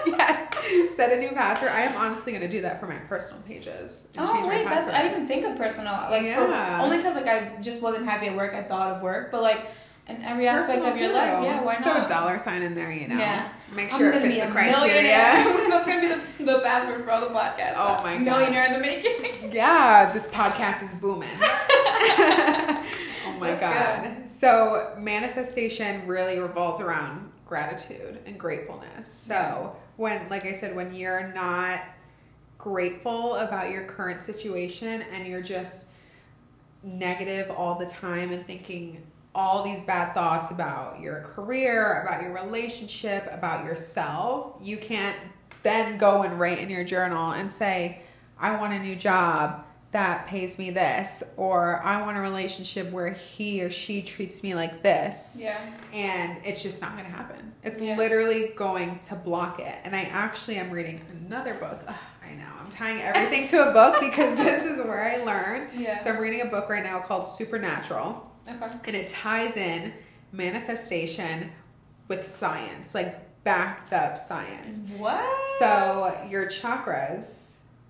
yes. 0.07 0.95
Set 0.95 1.13
a 1.13 1.21
new 1.21 1.31
password. 1.31 1.71
I 1.71 1.83
am 1.83 1.97
honestly 1.97 2.33
going 2.33 2.43
to 2.43 2.49
do 2.49 2.61
that 2.63 2.81
for 2.81 2.87
my 2.87 2.97
personal 2.97 3.41
pages. 3.43 4.09
Oh 4.19 4.47
wait, 4.49 4.67
that's. 4.67 4.89
I 4.91 5.03
didn't 5.03 5.13
even 5.17 5.29
think 5.29 5.45
of 5.45 5.57
personal. 5.57 5.93
Like 6.11 6.23
Yeah. 6.23 6.79
for, 6.79 6.85
only 6.85 6.97
because 6.99 7.15
like 7.15 7.27
I 7.27 7.57
just 7.61 7.81
wasn't 7.83 8.05
happy 8.07 8.27
at 8.27 8.37
work. 8.37 8.55
I 8.55 8.63
thought 8.63 8.97
of 8.97 9.03
work, 9.03 9.31
but 9.31 9.43
like 9.43 9.67
in 10.07 10.23
every 10.23 10.47
aspect 10.49 10.83
Personal 10.83 10.93
of 10.93 10.99
your 10.99 11.09
too. 11.09 11.15
life. 11.15 11.45
Yeah, 11.45 11.63
why 11.63 11.73
Just 11.75 11.87
not? 11.87 11.97
throw 11.97 12.05
a 12.05 12.09
dollar 12.09 12.39
sign 12.39 12.63
in 12.63 12.75
there, 12.75 12.93
you 12.93 13.09
know. 13.09 13.17
Yeah. 13.17 13.49
Make 13.73 13.91
sure 13.91 14.13
it 14.13 14.23
fits 14.23 14.45
the 14.47 14.53
criteria. 14.53 14.85
millionaire. 14.85 15.69
That's 15.71 15.87
gonna 15.87 16.01
be 16.01 16.09
the, 16.45 16.53
the 16.53 16.59
password 16.61 17.05
for 17.05 17.11
all 17.11 17.21
the 17.21 17.29
podcasts. 17.29 17.75
Oh 17.77 18.01
my 18.03 18.15
God. 18.17 18.23
Millionaire 18.23 18.65
in 18.67 18.73
the 18.75 18.79
making. 18.81 19.53
Yeah, 19.53 20.13
this 20.13 20.27
podcast 20.27 20.83
is 20.83 20.93
booming. 20.95 21.31
Oh 23.37 23.41
my 23.41 23.55
god. 23.55 24.29
So, 24.29 24.95
manifestation 24.99 26.07
really 26.07 26.38
revolves 26.38 26.81
around 26.81 27.31
gratitude 27.47 28.19
and 28.26 28.38
gratefulness. 28.38 29.07
So, 29.07 29.76
when 29.97 30.29
like 30.29 30.45
I 30.45 30.53
said 30.53 30.75
when 30.75 30.95
you're 30.95 31.33
not 31.35 31.81
grateful 32.59 33.35
about 33.35 33.71
your 33.71 33.85
current 33.85 34.23
situation 34.25 35.03
and 35.12 35.26
you're 35.26 35.43
just 35.43 35.88
negative 36.83 37.50
all 37.50 37.79
the 37.79 37.87
time 37.87 38.33
and 38.33 38.47
thinking 38.47 39.05
all 39.35 39.64
these 39.64 39.83
bad 39.83 40.14
thoughts 40.14 40.50
about 40.50 41.00
your 41.00 41.21
career, 41.21 42.03
about 42.03 42.23
your 42.23 42.33
relationship, 42.33 43.26
about 43.31 43.64
yourself, 43.64 44.57
you 44.62 44.76
can't 44.76 45.17
then 45.62 45.99
go 45.99 46.23
and 46.23 46.38
write 46.38 46.59
in 46.59 46.71
your 46.71 46.85
journal 46.85 47.33
and 47.33 47.50
say, 47.50 48.00
I 48.38 48.57
want 48.57 48.75
a 48.75 48.79
new 48.79 48.95
job 48.95 49.64
that 49.95 50.27
pays 50.27 50.59
me 50.59 50.71
this, 50.71 51.23
or 51.37 51.81
I 51.85 52.03
want 52.03 52.17
a 52.19 52.21
relationship 52.21 52.91
where 52.91 53.11
he 53.13 53.63
or 53.63 53.71
she 53.71 54.03
treats 54.03 54.43
me 54.43 54.53
like 54.57 54.83
this. 54.83 55.37
Yeah. 55.39 55.57
And 55.93 56.41
it's 56.45 56.65
just 56.65 56.83
not 56.83 56.97
going 56.99 57.09
to 57.09 57.17
happen. 57.17 57.53
It's 57.63 57.81
Yeah. 57.81 57.97
literally 57.97 58.53
going 58.57 58.99
to 59.09 59.15
block 59.15 59.61
it. 59.61 59.79
And 59.85 59.95
I 59.95 60.03
actually 60.13 60.57
am 60.57 60.73
reading 60.73 61.01
another 61.27 61.55
book. 61.55 61.81
Ugh, 61.87 61.95
I 62.29 62.35
know. 62.35 62.49
I'm 62.61 62.71
tying 62.73 63.01
everything 63.03 63.47
to 63.49 63.71
a 63.71 63.73
book 63.73 64.01
because 64.01 64.37
this 64.37 64.65
is 64.69 64.85
where 64.85 65.01
I 65.01 65.23
learned. 65.25 65.69
Yeah. 65.79 66.03
So 66.03 66.11
I'm 66.11 66.19
reading 66.21 66.41
a 66.43 66.47
book 66.47 66.69
right 66.69 66.83
now 66.83 66.99
called 66.99 67.29
Supernatural 67.29 68.33
Okay. 68.49 68.77
and 68.87 68.97
it 68.97 69.07
ties 69.09 69.57
in 69.57 69.93
manifestation 70.33 71.53
with 72.09 72.27
science, 72.27 72.95
like 72.97 73.21
backed 73.45 73.93
up 73.93 74.19
science. 74.19 74.83
What? 74.99 75.25
So 75.61 76.21
your 76.29 76.47
chakras. 76.47 77.44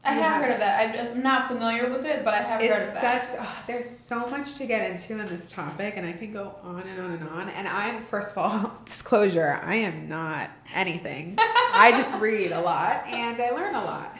I 0.04 0.12
have 0.12 0.42
heard 0.42 0.50
of 0.52 0.58
that. 0.60 0.98
I'm 1.14 1.22
not 1.22 1.48
familiar 1.48 1.88
with 1.88 2.04
it, 2.04 2.24
but 2.24 2.34
I 2.34 2.38
have 2.42 2.60
heard 2.60 2.70
of 2.70 2.78
It's 2.78 3.00
that. 3.00 3.24
such. 3.24 3.36
Oh, 3.40 3.62
there's 3.66 3.88
so 3.88 4.26
much 4.28 4.56
to 4.56 4.66
get 4.66 4.90
into 4.90 5.18
in 5.18 5.28
this 5.28 5.50
topic, 5.50 5.94
and 5.96 6.06
I 6.06 6.12
can 6.12 6.32
go 6.32 6.54
on 6.62 6.82
and 6.82 7.00
on 7.00 7.12
and 7.12 7.28
on. 7.28 7.48
And 7.50 7.66
I'm 7.66 8.02
first 8.02 8.32
of 8.32 8.38
all, 8.38 8.72
disclosure: 8.84 9.58
I 9.64 9.76
am 9.76 10.08
not 10.08 10.50
anything. 10.74 11.36
I 11.38 11.92
just 11.96 12.18
read 12.20 12.52
a 12.52 12.60
lot 12.60 13.06
and 13.06 13.40
I 13.40 13.50
learn 13.50 13.74
a 13.74 13.84
lot. 13.84 14.16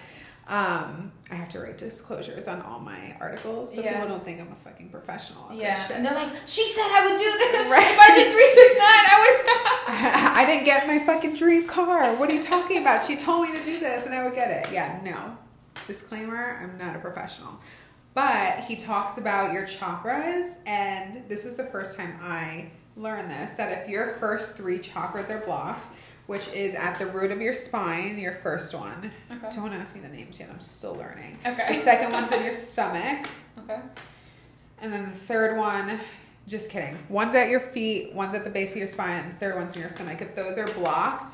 Um, 0.47 1.11
I 1.31 1.37
have 1.37 1.49
to 1.51 1.61
write 1.61 1.79
disclosures 1.79 2.49
on 2.49 2.61
all 2.63 2.79
my 2.79 3.17
articles 3.19 3.73
so 3.75 3.81
Yeah. 3.81 3.95
people 4.03 4.09
don't 4.09 4.25
think 4.25 4.41
I'm 4.43 4.53
a 4.53 4.57
fucking 4.57 4.91
professional. 4.91 5.51
yeah. 5.55 5.89
And 5.91 6.05
they're 6.05 6.13
like, 6.15 6.29
she 6.45 6.67
said 6.67 6.83
I 6.93 7.07
would 7.11 7.19
do 7.19 7.25
this. 7.25 7.67
Right. 7.71 7.87
If 7.91 7.99
I 7.99 8.15
did 8.15 8.31
369, 8.31 8.83
I 8.87 9.17
would. 9.23 10.37
I 10.37 10.45
didn't 10.47 10.65
get 10.65 10.87
my 10.87 10.99
fucking 10.99 11.37
dream 11.37 11.67
car. 11.67 12.15
What 12.17 12.29
are 12.29 12.35
you 12.35 12.43
talking 12.43 12.77
about? 12.83 13.03
She 13.03 13.17
told 13.17 13.49
me 13.49 13.57
to 13.59 13.65
do 13.65 13.81
this 13.81 14.05
and 14.05 14.15
I 14.15 14.23
would 14.25 14.35
get 14.35 14.51
it. 14.51 14.71
Yeah, 14.73 15.01
no. 15.03 15.39
Disclaimer, 15.87 16.59
I'm 16.63 16.79
not 16.79 16.97
a 16.97 16.99
professional. 16.99 17.61
But 18.15 18.61
he 18.61 18.77
talks 18.77 19.19
about 19.19 19.53
your 19.53 19.65
chakras, 19.67 20.59
and 20.67 21.29
this 21.29 21.45
was 21.45 21.57
the 21.57 21.65
first 21.65 21.97
time 21.97 22.17
I 22.23 22.71
learned 22.97 23.29
this 23.31 23.53
that 23.53 23.83
if 23.83 23.89
your 23.89 24.15
first 24.21 24.57
three 24.57 24.79
chakras 24.79 25.29
are 25.31 25.45
blocked, 25.45 25.87
which 26.27 26.49
is 26.53 26.75
at 26.75 26.99
the 26.99 27.07
root 27.07 27.33
of 27.33 27.41
your 27.41 27.53
spine, 27.53 28.17
your 28.19 28.35
first 28.37 28.75
one. 28.75 29.11
Okay. 29.31 29.49
Don't 29.57 29.73
ask 29.73 29.95
me 29.97 30.01
the 30.01 30.09
names 30.09 30.39
yet, 30.39 30.49
I'm 30.51 30.61
still 30.61 30.95
learning. 30.95 31.39
Okay. 31.45 31.77
The 31.77 31.83
second 31.83 32.13
one's 32.13 32.31
in 32.33 32.45
your 32.45 32.53
stomach, 32.55 33.27
Okay. 33.59 33.81
and 34.81 34.93
then 34.93 35.05
the 35.11 35.17
third 35.17 35.59
one, 35.59 35.99
just 36.47 36.71
kidding. 36.71 36.97
One's 37.09 37.35
at 37.35 37.49
your 37.51 37.61
feet, 37.61 38.15
one's 38.15 38.35
at 38.37 38.45
the 38.45 38.51
base 38.51 38.71
of 38.73 38.79
your 38.79 38.87
spine, 38.87 39.25
and 39.25 39.33
the 39.35 39.39
third 39.39 39.57
one's 39.57 39.75
in 39.75 39.81
your 39.81 39.91
stomach. 39.91 40.23
If 40.23 40.37
those 40.37 40.57
are 40.57 40.67
blocked, 40.69 41.33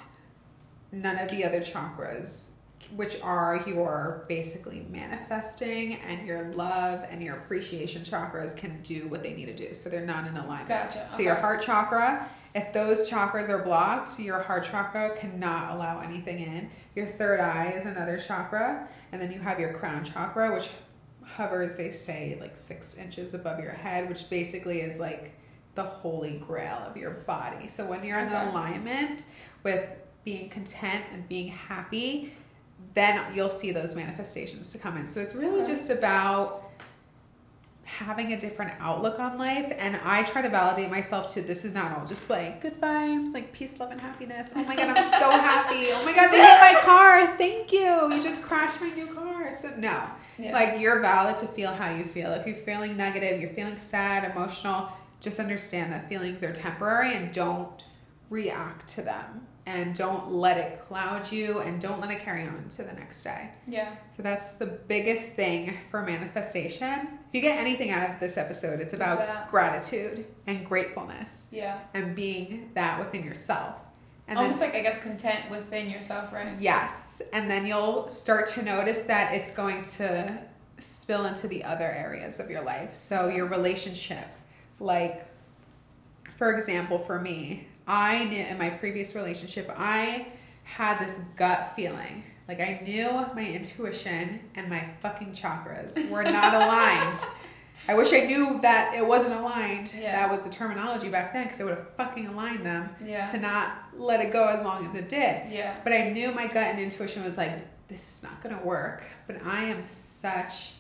none 0.92 1.18
of 1.18 1.28
the 1.30 1.44
other 1.44 1.60
chakras, 1.60 2.52
which 2.96 3.20
are 3.22 3.62
your 3.66 4.24
basically 4.28 4.86
manifesting 4.90 5.94
and 6.08 6.26
your 6.26 6.44
love 6.54 7.06
and 7.10 7.22
your 7.22 7.36
appreciation 7.36 8.02
chakras, 8.02 8.56
can 8.56 8.80
do 8.82 9.06
what 9.08 9.22
they 9.22 9.34
need 9.34 9.46
to 9.46 9.54
do. 9.54 9.74
So 9.74 9.88
they're 9.88 10.04
not 10.04 10.26
in 10.26 10.36
alignment. 10.36 10.68
Gotcha. 10.68 11.08
So 11.12 11.22
your 11.22 11.36
heart 11.36 11.62
chakra, 11.62 12.28
if 12.54 12.72
those 12.72 13.08
chakras 13.08 13.48
are 13.48 13.62
blocked, 13.62 14.18
your 14.18 14.40
heart 14.40 14.64
chakra 14.64 15.16
cannot 15.16 15.74
allow 15.74 16.00
anything 16.00 16.40
in. 16.40 16.70
Your 16.96 17.06
third 17.06 17.38
eye 17.40 17.72
is 17.76 17.86
another 17.86 18.18
chakra, 18.18 18.88
and 19.12 19.20
then 19.22 19.30
you 19.32 19.38
have 19.38 19.60
your 19.60 19.72
crown 19.72 20.04
chakra, 20.04 20.52
which 20.52 20.68
hovers, 21.24 21.76
they 21.76 21.90
say, 21.90 22.36
like 22.40 22.56
six 22.56 22.96
inches 22.96 23.34
above 23.34 23.60
your 23.60 23.70
head, 23.70 24.08
which 24.08 24.28
basically 24.28 24.80
is 24.80 24.98
like 24.98 25.32
the 25.76 25.84
holy 25.84 26.42
grail 26.44 26.78
of 26.84 26.96
your 26.96 27.10
body. 27.12 27.68
So 27.68 27.86
when 27.86 28.02
you're 28.02 28.18
in 28.18 28.26
Okay. 28.26 28.48
alignment 28.50 29.26
with 29.62 29.88
being 30.24 30.48
content 30.50 31.04
and 31.12 31.26
being 31.28 31.48
happy, 31.48 32.34
then 32.94 33.20
you'll 33.34 33.50
see 33.50 33.70
those 33.72 33.94
manifestations 33.94 34.72
to 34.72 34.78
come 34.78 34.96
in. 34.96 35.08
So 35.08 35.20
it's 35.20 35.34
really 35.34 35.60
Okay. 35.62 35.72
just 35.72 35.90
about 35.90 36.64
having 37.84 38.32
a 38.32 38.40
different 38.40 38.72
outlook 38.80 39.18
on 39.18 39.36
life. 39.36 39.72
And 39.78 39.98
i 40.04 40.22
try 40.22 40.42
to 40.42 40.48
validate 40.48 40.90
myself 40.90 41.32
too 41.34 41.42
this 41.42 41.64
is 41.64 41.74
not 41.74 41.96
all 41.98 42.06
just 42.06 42.30
like 42.30 42.60
good 42.62 42.80
vibes 42.80 43.34
like 43.34 43.52
peace 43.52 43.72
love 43.78 43.90
and 43.90 44.00
happiness. 44.00 44.52
Oh 44.54 44.64
my 44.64 44.76
god 44.76 44.96
i'm 44.96 45.20
so 45.20 45.30
happy. 45.50 45.90
Oh 45.92 46.04
my 46.04 46.12
god 46.14 46.30
they 46.30 46.38
hit 46.38 46.60
my 46.60 46.80
car. 46.84 47.36
Thank 47.36 47.72
you. 47.72 48.14
You 48.14 48.22
just 48.22 48.42
crashed 48.42 48.80
my 48.80 48.90
new 48.90 49.06
car. 49.12 49.52
So 49.52 49.70
no. 49.76 50.04
Yeah. 50.38 50.52
like 50.52 50.80
you're 50.80 51.00
valid 51.00 51.36
to 51.38 51.46
feel 51.46 51.70
how 51.72 51.94
you 51.94 52.04
feel. 52.04 52.30
If 52.32 52.46
you're 52.46 52.56
feeling 52.56 52.96
negative 52.96 53.40
you're 53.40 53.50
feeling 53.50 53.76
sad 53.76 54.30
emotional 54.30 54.90
just 55.20 55.38
understand 55.38 55.92
that 55.92 56.08
feelings 56.08 56.42
are 56.42 56.52
temporary 56.52 57.12
and 57.14 57.32
don't 57.32 57.84
react 58.30 58.88
to 58.90 59.02
them 59.02 59.46
and 59.72 59.94
don't 59.96 60.30
let 60.32 60.56
it 60.58 60.80
cloud 60.80 61.30
you 61.30 61.60
and 61.60 61.80
don't 61.80 62.00
let 62.00 62.10
it 62.10 62.20
carry 62.20 62.42
on 62.46 62.68
to 62.70 62.82
the 62.82 62.92
next 62.94 63.22
day 63.22 63.50
Yeah. 63.68 63.94
so 64.16 64.22
that's 64.22 64.52
the 64.52 64.66
biggest 64.66 65.32
thing 65.34 65.78
for 65.90 66.02
manifestation. 66.02 66.90
If 67.28 67.34
you 67.34 67.40
get 67.40 67.58
anything 67.58 67.90
out 67.90 68.10
of 68.10 68.18
this 68.20 68.36
episode, 68.36 68.80
it's 68.80 68.92
about 68.94 69.18
that? 69.18 69.48
gratitude 69.48 70.26
and 70.46 70.66
gratefulness 70.66 71.46
Yeah. 71.52 71.78
and 71.94 72.14
being 72.16 72.70
that 72.74 72.98
within 72.98 73.24
yourself. 73.24 73.74
And 74.26 74.36
then, 74.36 74.44
Almost 74.44 74.60
like 74.60 74.74
I 74.74 74.80
guess 74.80 75.00
content 75.02 75.50
within 75.50 75.90
yourself, 75.90 76.32
right? 76.32 76.54
yes, 76.58 77.20
and 77.32 77.50
then 77.50 77.66
you'll 77.66 78.08
start 78.08 78.48
to 78.50 78.62
notice 78.62 79.02
that 79.04 79.34
it's 79.34 79.50
going 79.52 79.82
to 79.98 80.38
spill 80.78 81.26
into 81.26 81.46
the 81.48 81.64
other 81.64 81.84
areas 81.86 82.38
of 82.40 82.48
your 82.50 82.62
life. 82.62 82.94
So 82.94 83.28
your 83.28 83.46
relationship, 83.46 84.26
like 84.78 85.26
for 86.36 86.52
example, 86.56 86.98
for 86.98 87.20
me, 87.20 87.66
I 87.90 88.24
knew 88.26 88.38
in 88.44 88.56
my 88.56 88.70
previous 88.70 89.16
relationship, 89.16 89.68
I 89.76 90.28
had 90.62 90.98
this 91.00 91.18
gut 91.36 91.72
feeling. 91.74 92.22
Like 92.46 92.60
I 92.60 92.80
knew 92.84 93.08
my 93.34 93.44
intuition 93.44 94.38
and 94.54 94.68
my 94.68 94.84
fucking 95.02 95.32
chakras 95.32 96.08
were 96.08 96.22
not 96.22 96.54
aligned. 96.62 97.18
I 97.88 97.94
wish 97.96 98.12
I 98.12 98.26
knew 98.26 98.60
that 98.62 98.94
it 98.96 99.04
wasn't 99.04 99.32
aligned. 99.34 99.92
Yeah. 99.98 100.12
That 100.12 100.30
was 100.30 100.42
the 100.42 100.50
terminology 100.50 101.08
back 101.08 101.32
then 101.32 101.44
because 101.44 101.60
I 101.60 101.64
would 101.64 101.76
have 101.76 101.88
fucking 101.96 102.26
aligned 102.28 102.64
them 102.64 102.90
Yeah. 103.04 103.24
to 103.32 103.38
not 103.40 103.72
let 103.96 104.20
it 104.20 104.32
go 104.32 104.46
as 104.46 104.64
long 104.64 104.86
as 104.86 104.94
it 104.94 105.08
did. 105.08 105.50
Yeah. 105.50 105.74
But 105.82 105.92
I 105.92 106.10
knew 106.10 106.30
my 106.30 106.46
gut 106.46 106.58
and 106.68 106.78
intuition 106.78 107.24
was 107.24 107.36
like, 107.36 107.52
this 107.88 108.16
is 108.18 108.22
not 108.22 108.40
gonna 108.40 108.60
work. 108.62 109.04
But 109.26 109.44
I 109.44 109.64
am 109.64 109.82
such 109.88 110.74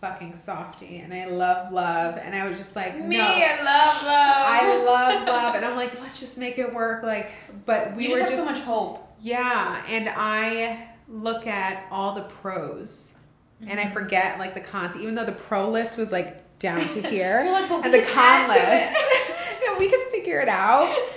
fucking 0.00 0.34
softie 0.34 0.98
and 0.98 1.12
I 1.12 1.26
love 1.26 1.72
love. 1.72 2.18
And 2.22 2.34
I 2.34 2.48
was 2.48 2.56
just 2.58 2.74
like, 2.74 2.98
Me, 3.04 3.16
no. 3.18 3.22
I 3.24 3.56
love 3.62 4.02
love. 4.02 4.46
I 4.46 4.84
love 4.84 5.26
love. 5.26 5.54
And 5.56 5.64
I'm 5.64 5.76
like, 5.76 6.00
let's 6.00 6.18
just 6.20 6.38
make 6.38 6.58
it 6.58 6.72
work. 6.72 7.02
Like, 7.02 7.32
but 7.66 7.94
we 7.94 8.04
you 8.04 8.12
were 8.12 8.18
just 8.18 8.30
have 8.32 8.38
just, 8.38 8.48
so 8.48 8.54
much 8.54 8.62
hope. 8.64 9.14
yeah. 9.20 9.82
And 9.88 10.08
I 10.08 10.88
look 11.08 11.46
at 11.46 11.84
all 11.90 12.14
the 12.14 12.22
pros 12.22 13.12
and 13.60 13.70
Mm-hmm. 13.78 13.88
I 13.88 13.90
forget 13.92 14.38
like 14.38 14.54
the 14.54 14.60
cons, 14.60 14.96
even 14.96 15.14
though 15.14 15.26
the 15.26 15.32
pro 15.32 15.68
list 15.68 15.98
was 15.98 16.10
like 16.10 16.58
down 16.58 16.80
to 16.80 17.02
here 17.08 17.46
like, 17.50 17.70
and 17.70 17.92
the 17.92 18.02
con 18.02 18.48
list. 18.48 18.96
yeah, 19.62 19.78
we 19.78 19.88
can 19.90 20.10
figure 20.10 20.40
it 20.40 20.48
out. 20.48 20.94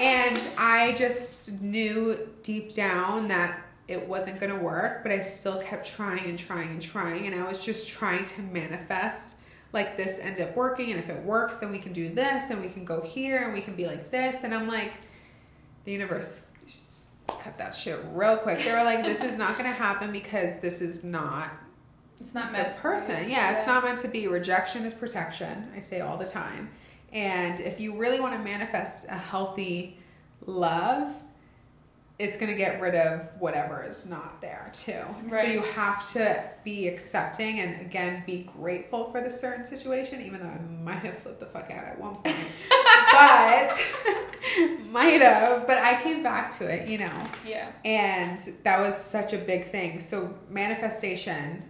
And 0.00 0.40
I 0.58 0.92
just 0.98 1.52
knew 1.62 2.18
deep 2.42 2.74
down 2.74 3.28
that 3.28 3.63
it 3.86 4.08
wasn't 4.08 4.40
going 4.40 4.52
to 4.56 4.58
work, 4.62 5.02
but 5.02 5.12
I 5.12 5.20
still 5.20 5.60
kept 5.60 5.86
trying 5.86 6.24
and 6.24 6.38
trying 6.38 6.70
and 6.70 6.80
trying. 6.82 7.26
And 7.26 7.34
I 7.40 7.46
was 7.46 7.62
just 7.62 7.86
trying 7.88 8.24
to 8.24 8.40
manifest 8.42 9.36
like 9.72 9.96
this 9.96 10.18
end 10.18 10.40
up 10.40 10.56
working. 10.56 10.90
And 10.92 11.00
if 11.00 11.08
it 11.10 11.22
works, 11.22 11.58
then 11.58 11.70
we 11.70 11.78
can 11.78 11.92
do 11.92 12.08
this 12.08 12.50
and 12.50 12.62
we 12.62 12.68
can 12.68 12.84
go 12.84 13.00
here 13.02 13.44
and 13.44 13.52
we 13.52 13.60
can 13.60 13.74
be 13.74 13.86
like 13.86 14.10
this. 14.10 14.44
And 14.44 14.54
I'm 14.54 14.66
like, 14.68 14.92
the 15.84 15.92
universe 15.92 16.46
cut 17.26 17.58
that 17.58 17.74
shit 17.76 17.98
real 18.12 18.36
quick. 18.38 18.64
They 18.64 18.72
were 18.72 18.84
like, 18.84 19.04
this 19.04 19.22
is 19.22 19.36
not 19.36 19.58
going 19.58 19.68
to 19.68 19.76
happen 19.76 20.12
because 20.12 20.60
this 20.60 20.80
is 20.80 21.04
not 21.04 21.50
It's 22.20 22.34
not 22.34 22.46
the 22.46 22.52
meant 22.52 22.76
for 22.76 22.92
person. 22.92 23.24
you. 23.24 23.30
Yeah, 23.30 23.56
it's 23.56 23.66
not 23.66 23.84
meant 23.84 23.98
to 24.00 24.08
be. 24.08 24.28
Rejection 24.28 24.86
is 24.86 24.94
protection. 24.94 25.70
I 25.76 25.80
say 25.80 26.00
all 26.00 26.16
the 26.16 26.26
time. 26.26 26.70
And 27.12 27.60
if 27.60 27.80
you 27.80 27.96
really 27.98 28.18
want 28.20 28.32
to 28.34 28.40
manifest 28.40 29.06
a 29.08 29.14
healthy 29.14 29.98
love, 30.46 31.14
it's 32.18 32.36
going 32.36 32.50
to 32.50 32.56
get 32.56 32.80
rid 32.80 32.94
of 32.94 33.28
whatever 33.40 33.82
is 33.82 34.06
not 34.06 34.40
there 34.40 34.70
too. 34.72 35.02
So 35.30 35.42
you 35.42 35.62
have 35.62 36.12
to 36.12 36.44
be 36.62 36.86
accepting 36.86 37.58
and 37.58 37.80
again 37.80 38.22
be 38.24 38.48
grateful 38.56 39.10
for 39.10 39.20
the 39.20 39.30
certain 39.30 39.66
situation, 39.66 40.20
even 40.20 40.40
though 40.40 40.46
I 40.46 40.60
might 40.82 41.04
have 41.04 41.18
flipped 41.18 41.40
the 41.40 41.46
fuck 41.46 41.70
out 41.72 41.84
at 41.84 41.98
one 41.98 42.14
point. 42.14 42.36
but 43.12 43.80
might 44.90 45.20
have. 45.22 45.66
But 45.66 45.78
I 45.78 46.00
came 46.02 46.22
back 46.22 46.56
to 46.58 46.72
it, 46.72 46.88
you 46.88 46.98
know. 46.98 47.28
Yeah. 47.44 47.72
And 47.84 48.38
that 48.62 48.78
was 48.78 48.96
such 48.96 49.32
a 49.32 49.38
big 49.38 49.72
thing. 49.72 49.98
So, 49.98 50.34
manifestation, 50.48 51.64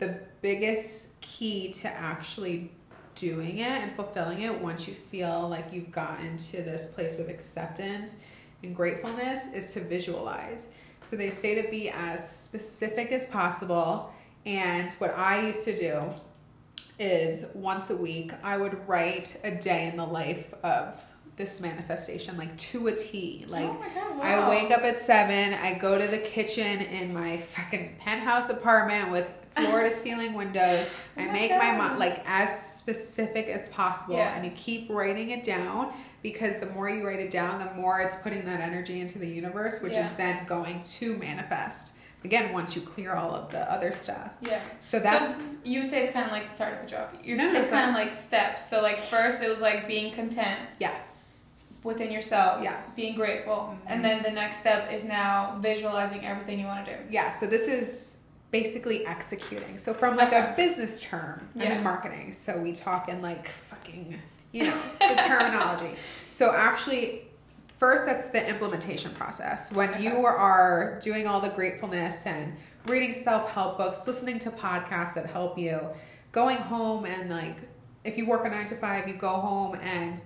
the 0.00 0.20
biggest 0.42 1.20
key 1.20 1.72
to 1.74 1.88
actually 1.88 2.72
doing 3.14 3.58
it 3.58 3.68
and 3.68 3.92
fulfilling 3.94 4.42
it 4.42 4.60
once 4.60 4.86
you 4.86 4.94
feel 4.94 5.48
like 5.48 5.72
you've 5.72 5.90
gotten 5.90 6.36
to 6.36 6.62
this 6.62 6.86
place 6.86 7.18
of 7.18 7.28
acceptance 7.28 8.16
and 8.62 8.74
gratefulness 8.74 9.48
is 9.52 9.72
to 9.74 9.80
visualize. 9.80 10.68
So, 11.04 11.16
they 11.16 11.30
say 11.30 11.60
to 11.62 11.70
be 11.70 11.90
as 11.90 12.28
specific 12.36 13.12
as 13.12 13.26
possible. 13.26 14.12
And 14.46 14.90
what 14.92 15.16
I 15.16 15.46
used 15.46 15.64
to 15.64 15.76
do 15.76 16.02
is 16.98 17.46
once 17.54 17.90
a 17.90 17.96
week, 17.96 18.32
I 18.42 18.56
would 18.56 18.86
write 18.88 19.38
a 19.44 19.50
day 19.52 19.86
in 19.88 19.96
the 19.96 20.04
life 20.06 20.52
of 20.64 21.04
this 21.36 21.60
manifestation, 21.60 22.36
like 22.36 22.56
to 22.58 22.88
a 22.88 22.96
T. 22.96 23.44
Like, 23.48 23.64
oh 23.64 23.74
my 23.74 23.88
god. 23.90 24.18
Wow. 24.18 24.22
I 24.24 24.48
wake 24.50 24.72
up 24.72 24.82
at 24.82 24.98
seven. 24.98 25.54
I 25.54 25.74
go 25.78 25.96
to 25.96 26.08
the 26.08 26.18
kitchen 26.18 26.80
in 26.80 27.14
my 27.14 27.36
fucking 27.36 27.96
penthouse 28.00 28.48
apartment 28.48 29.12
with 29.12 29.32
floor 29.52 29.84
to 29.84 29.92
ceiling 30.02 30.34
windows. 30.34 30.88
Oh 31.16 31.22
I 31.22 31.26
my 31.26 31.32
make 31.32 31.50
my 31.52 31.58
God. 31.58 31.78
mind 31.78 31.98
like 32.00 32.22
as 32.26 32.76
specific 32.76 33.46
as 33.46 33.68
possible, 33.68 34.16
Yeah. 34.16 34.34
and 34.34 34.44
you 34.44 34.50
keep 34.52 34.90
writing 34.90 35.30
it 35.30 35.44
down 35.44 35.92
because 36.22 36.58
the 36.58 36.66
more 36.66 36.88
you 36.88 37.06
write 37.06 37.20
it 37.20 37.30
down, 37.30 37.58
the 37.58 37.72
more 37.80 38.00
it's 38.00 38.16
putting 38.16 38.44
that 38.44 38.60
energy 38.60 39.00
into 39.00 39.18
the 39.18 39.26
universe, 39.28 39.80
which 39.80 39.92
Yeah. 39.92 40.10
is 40.10 40.16
then 40.16 40.44
going 40.46 40.82
to 40.98 41.16
manifest. 41.16 41.94
Again, 42.24 42.52
once 42.52 42.74
you 42.74 42.82
clear 42.82 43.12
all 43.14 43.30
of 43.32 43.50
the 43.52 43.60
other 43.72 43.92
stuff. 43.92 44.30
Yeah. 44.40 44.60
So 44.80 44.98
that's 44.98 45.34
so 45.34 45.40
you 45.62 45.80
would 45.80 45.88
say 45.90 46.02
it's 46.02 46.12
kind 46.12 46.26
of 46.26 46.32
like 46.32 46.48
sorry 46.48 46.72
to 46.72 46.78
cut 46.78 46.90
you 46.90 46.96
off. 46.96 47.08
You're, 47.24 47.36
No, 47.36 47.52
no, 47.52 47.60
it's 47.60 47.70
kind 47.70 47.88
of 47.90 47.94
like 47.94 48.10
steps. 48.12 48.68
So 48.68 48.82
like 48.82 48.98
first 49.04 49.40
it 49.42 49.48
was 49.48 49.60
like 49.60 49.86
being 49.86 50.12
content 50.12 50.58
yes, 50.80 51.48
within 51.84 52.10
yourself. 52.10 52.60
Yes. 52.62 52.96
Being 52.96 53.14
grateful, 53.14 53.72
Mhm. 53.72 53.78
and 53.86 54.04
then 54.04 54.24
the 54.24 54.32
next 54.32 54.56
step 54.58 54.92
is 54.92 55.04
now 55.04 55.56
visualizing 55.60 56.26
everything 56.26 56.58
you 56.58 56.66
want 56.66 56.84
to 56.86 56.96
do. 56.96 56.98
yeah. 57.08 57.30
So 57.30 57.46
this 57.46 57.68
is 57.68 58.16
basically 58.50 59.06
executing. 59.06 59.78
So 59.78 59.94
from 59.94 60.16
like 60.16 60.32
a 60.32 60.54
business 60.56 61.00
term, 61.00 61.48
Yeah. 61.54 61.74
in 61.74 61.84
marketing, 61.84 62.32
so 62.32 62.58
we 62.58 62.72
talk 62.72 63.08
in 63.08 63.22
like 63.22 63.46
fucking, 63.46 64.20
you 64.52 64.64
know, 64.64 64.80
the 65.00 65.14
terminology. 65.26 65.94
So 66.30 66.54
actually, 66.54 67.28
first 67.78 68.06
that's 68.06 68.26
the 68.26 68.48
implementation 68.48 69.12
process. 69.12 69.72
When 69.72 70.02
you 70.02 70.24
are 70.26 70.98
doing 71.02 71.26
all 71.26 71.40
the 71.40 71.50
gratefulness 71.50 72.26
and 72.26 72.56
reading 72.86 73.12
self-help 73.12 73.78
books, 73.78 74.06
listening 74.06 74.38
to 74.40 74.50
podcasts 74.50 75.14
that 75.14 75.26
help 75.26 75.58
you, 75.58 75.80
going 76.32 76.56
home 76.56 77.04
and 77.04 77.30
like 77.30 77.56
if 78.04 78.16
you 78.16 78.26
work 78.26 78.44
a 78.44 78.48
9 78.48 78.66
to 78.66 78.76
5, 78.76 79.08
you 79.08 79.14
go 79.14 79.28
home 79.28 79.76
and 79.82 80.20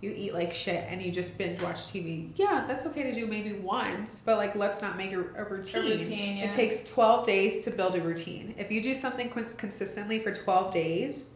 you 0.00 0.12
eat 0.14 0.34
like 0.34 0.52
shit 0.52 0.84
and 0.88 1.02
you 1.02 1.10
just 1.10 1.36
binge 1.38 1.60
watch 1.60 1.78
TV. 1.78 2.30
Yeah, 2.36 2.64
that's 2.68 2.84
okay 2.86 3.02
to 3.04 3.14
do 3.14 3.26
maybe 3.26 3.52
once, 3.54 4.22
but 4.24 4.36
like 4.36 4.54
let's 4.54 4.82
not 4.82 4.96
make 4.96 5.12
a, 5.12 5.20
a 5.36 5.44
routine. 5.44 5.80
A 5.80 5.96
routine, 5.96 6.36
yeah. 6.36 6.44
It 6.44 6.52
takes 6.52 6.88
12 6.90 7.26
days 7.26 7.64
to 7.64 7.70
build 7.70 7.94
a 7.94 8.00
routine. 8.00 8.54
If 8.58 8.70
you 8.70 8.82
do 8.82 8.94
something 8.94 9.30
consistently 9.56 10.18
for 10.18 10.32
12 10.32 10.72
days, 10.72 11.30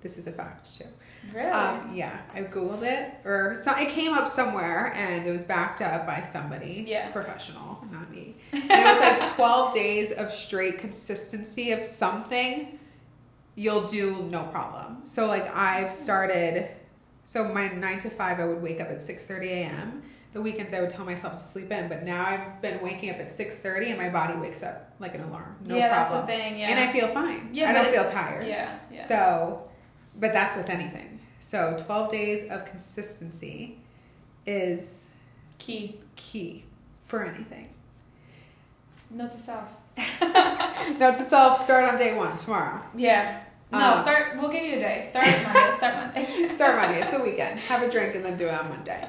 this 0.00 0.16
is 0.16 0.26
a 0.26 0.32
fact 0.32 0.78
too. 0.78 0.86
Really? 1.32 1.50
Um, 1.50 1.90
yeah, 1.94 2.18
I 2.34 2.42
googled 2.42 2.82
it, 2.82 3.14
or 3.24 3.56
so 3.60 3.72
it 3.76 3.88
came 3.90 4.12
up 4.12 4.28
somewhere, 4.28 4.92
and 4.94 5.26
it 5.26 5.30
was 5.30 5.44
backed 5.44 5.80
up 5.80 6.06
by 6.06 6.22
somebody, 6.22 6.84
Yeah. 6.86 7.10
professional, 7.10 7.84
not 7.90 8.10
me. 8.10 8.36
And 8.52 8.62
it 8.64 8.68
was 8.70 9.00
like 9.00 9.34
twelve 9.36 9.74
days 9.74 10.12
of 10.12 10.30
straight 10.32 10.78
consistency 10.78 11.72
of 11.72 11.84
something. 11.84 12.78
You'll 13.56 13.86
do 13.86 14.24
no 14.30 14.44
problem. 14.44 15.02
So 15.04 15.26
like 15.26 15.54
I've 15.56 15.92
started. 15.92 16.70
So 17.24 17.44
my 17.44 17.68
nine 17.68 17.98
to 18.00 18.10
five, 18.10 18.38
I 18.38 18.44
would 18.44 18.60
wake 18.62 18.80
up 18.80 18.88
at 18.90 19.00
six 19.02 19.24
thirty 19.26 19.48
a.m. 19.48 20.02
The 20.34 20.42
weekends 20.42 20.74
I 20.74 20.80
would 20.80 20.90
tell 20.90 21.04
myself 21.04 21.34
to 21.34 21.40
sleep 21.40 21.70
in, 21.70 21.88
but 21.88 22.02
now 22.02 22.24
I've 22.24 22.60
been 22.60 22.82
waking 22.82 23.10
up 23.10 23.16
at 23.18 23.30
six 23.32 23.58
thirty, 23.60 23.90
and 23.90 23.98
my 23.98 24.08
body 24.10 24.36
wakes 24.38 24.62
up 24.62 24.92
like 24.98 25.14
an 25.14 25.22
alarm. 25.22 25.56
No 25.64 25.76
yeah, 25.76 25.88
problem. 25.94 26.26
that's 26.26 26.32
the 26.38 26.44
thing. 26.50 26.58
Yeah. 26.58 26.68
And 26.70 26.80
I 26.80 26.92
feel 26.92 27.08
fine. 27.08 27.50
Yeah, 27.52 27.70
I 27.70 27.72
don't 27.72 27.92
feel 27.92 28.04
tired. 28.08 28.46
yeah. 28.46 28.78
Yeah. 28.90 29.04
So, 29.06 29.68
but 30.18 30.32
that's 30.32 30.56
with 30.56 30.68
anything. 30.70 31.13
So, 31.46 31.76
12 31.84 32.10
days 32.10 32.50
of 32.50 32.64
consistency 32.64 33.76
is 34.46 35.08
Key. 35.58 35.98
key 36.16 36.64
for 37.02 37.22
anything. 37.22 37.68
Note 39.10 39.30
to 39.30 39.36
self. 39.36 39.68
Note 39.98 41.18
to 41.18 41.24
self 41.24 41.60
start 41.62 41.84
on 41.84 41.98
day 41.98 42.16
one 42.16 42.34
tomorrow. 42.38 42.80
Yeah. 42.96 43.40
No, 43.70 43.78
Um, 43.92 44.00
start. 44.00 44.38
We'll 44.40 44.48
give 44.50 44.64
you 44.64 44.76
a 44.76 44.80
day. 44.80 45.02
Start 45.06 45.26
Monday. 45.26 45.70
Start 45.72 45.94
Monday. 45.96 46.48
Start 46.54 46.76
Monday. 46.76 47.02
It's 47.02 47.14
a 47.14 47.22
weekend. 47.22 47.60
Have 47.60 47.82
a 47.82 47.90
drink 47.90 48.14
and 48.14 48.24
then 48.24 48.38
do 48.38 48.46
it 48.46 48.54
on 48.54 48.70
Monday. 48.70 49.06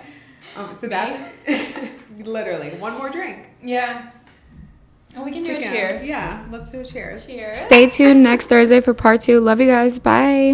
Um, 0.57 0.73
so 0.73 0.87
that's 0.87 1.17
literally 2.19 2.71
one 2.71 2.97
more 2.97 3.09
drink. 3.09 3.47
Yeah. 3.63 4.11
And 5.15 5.23
we 5.23 5.31
can 5.31 5.41
do 5.43 5.51
a 5.51 5.61
Speaking 5.61 5.67
of- 5.69 5.73
cheers. 5.73 6.07
Yeah, 6.09 6.45
let's 6.51 6.69
do 6.71 6.81
a 6.81 6.85
cheers. 6.85 7.25
Cheers. 7.25 7.59
Stay 7.59 7.89
tuned 7.89 8.23
next 8.23 8.47
Thursday 8.47 8.81
for 8.81 8.93
part 8.93 9.21
two. 9.21 9.39
Love 9.39 9.61
you 9.61 9.67
guys. 9.67 9.99
Bye. 9.99 10.51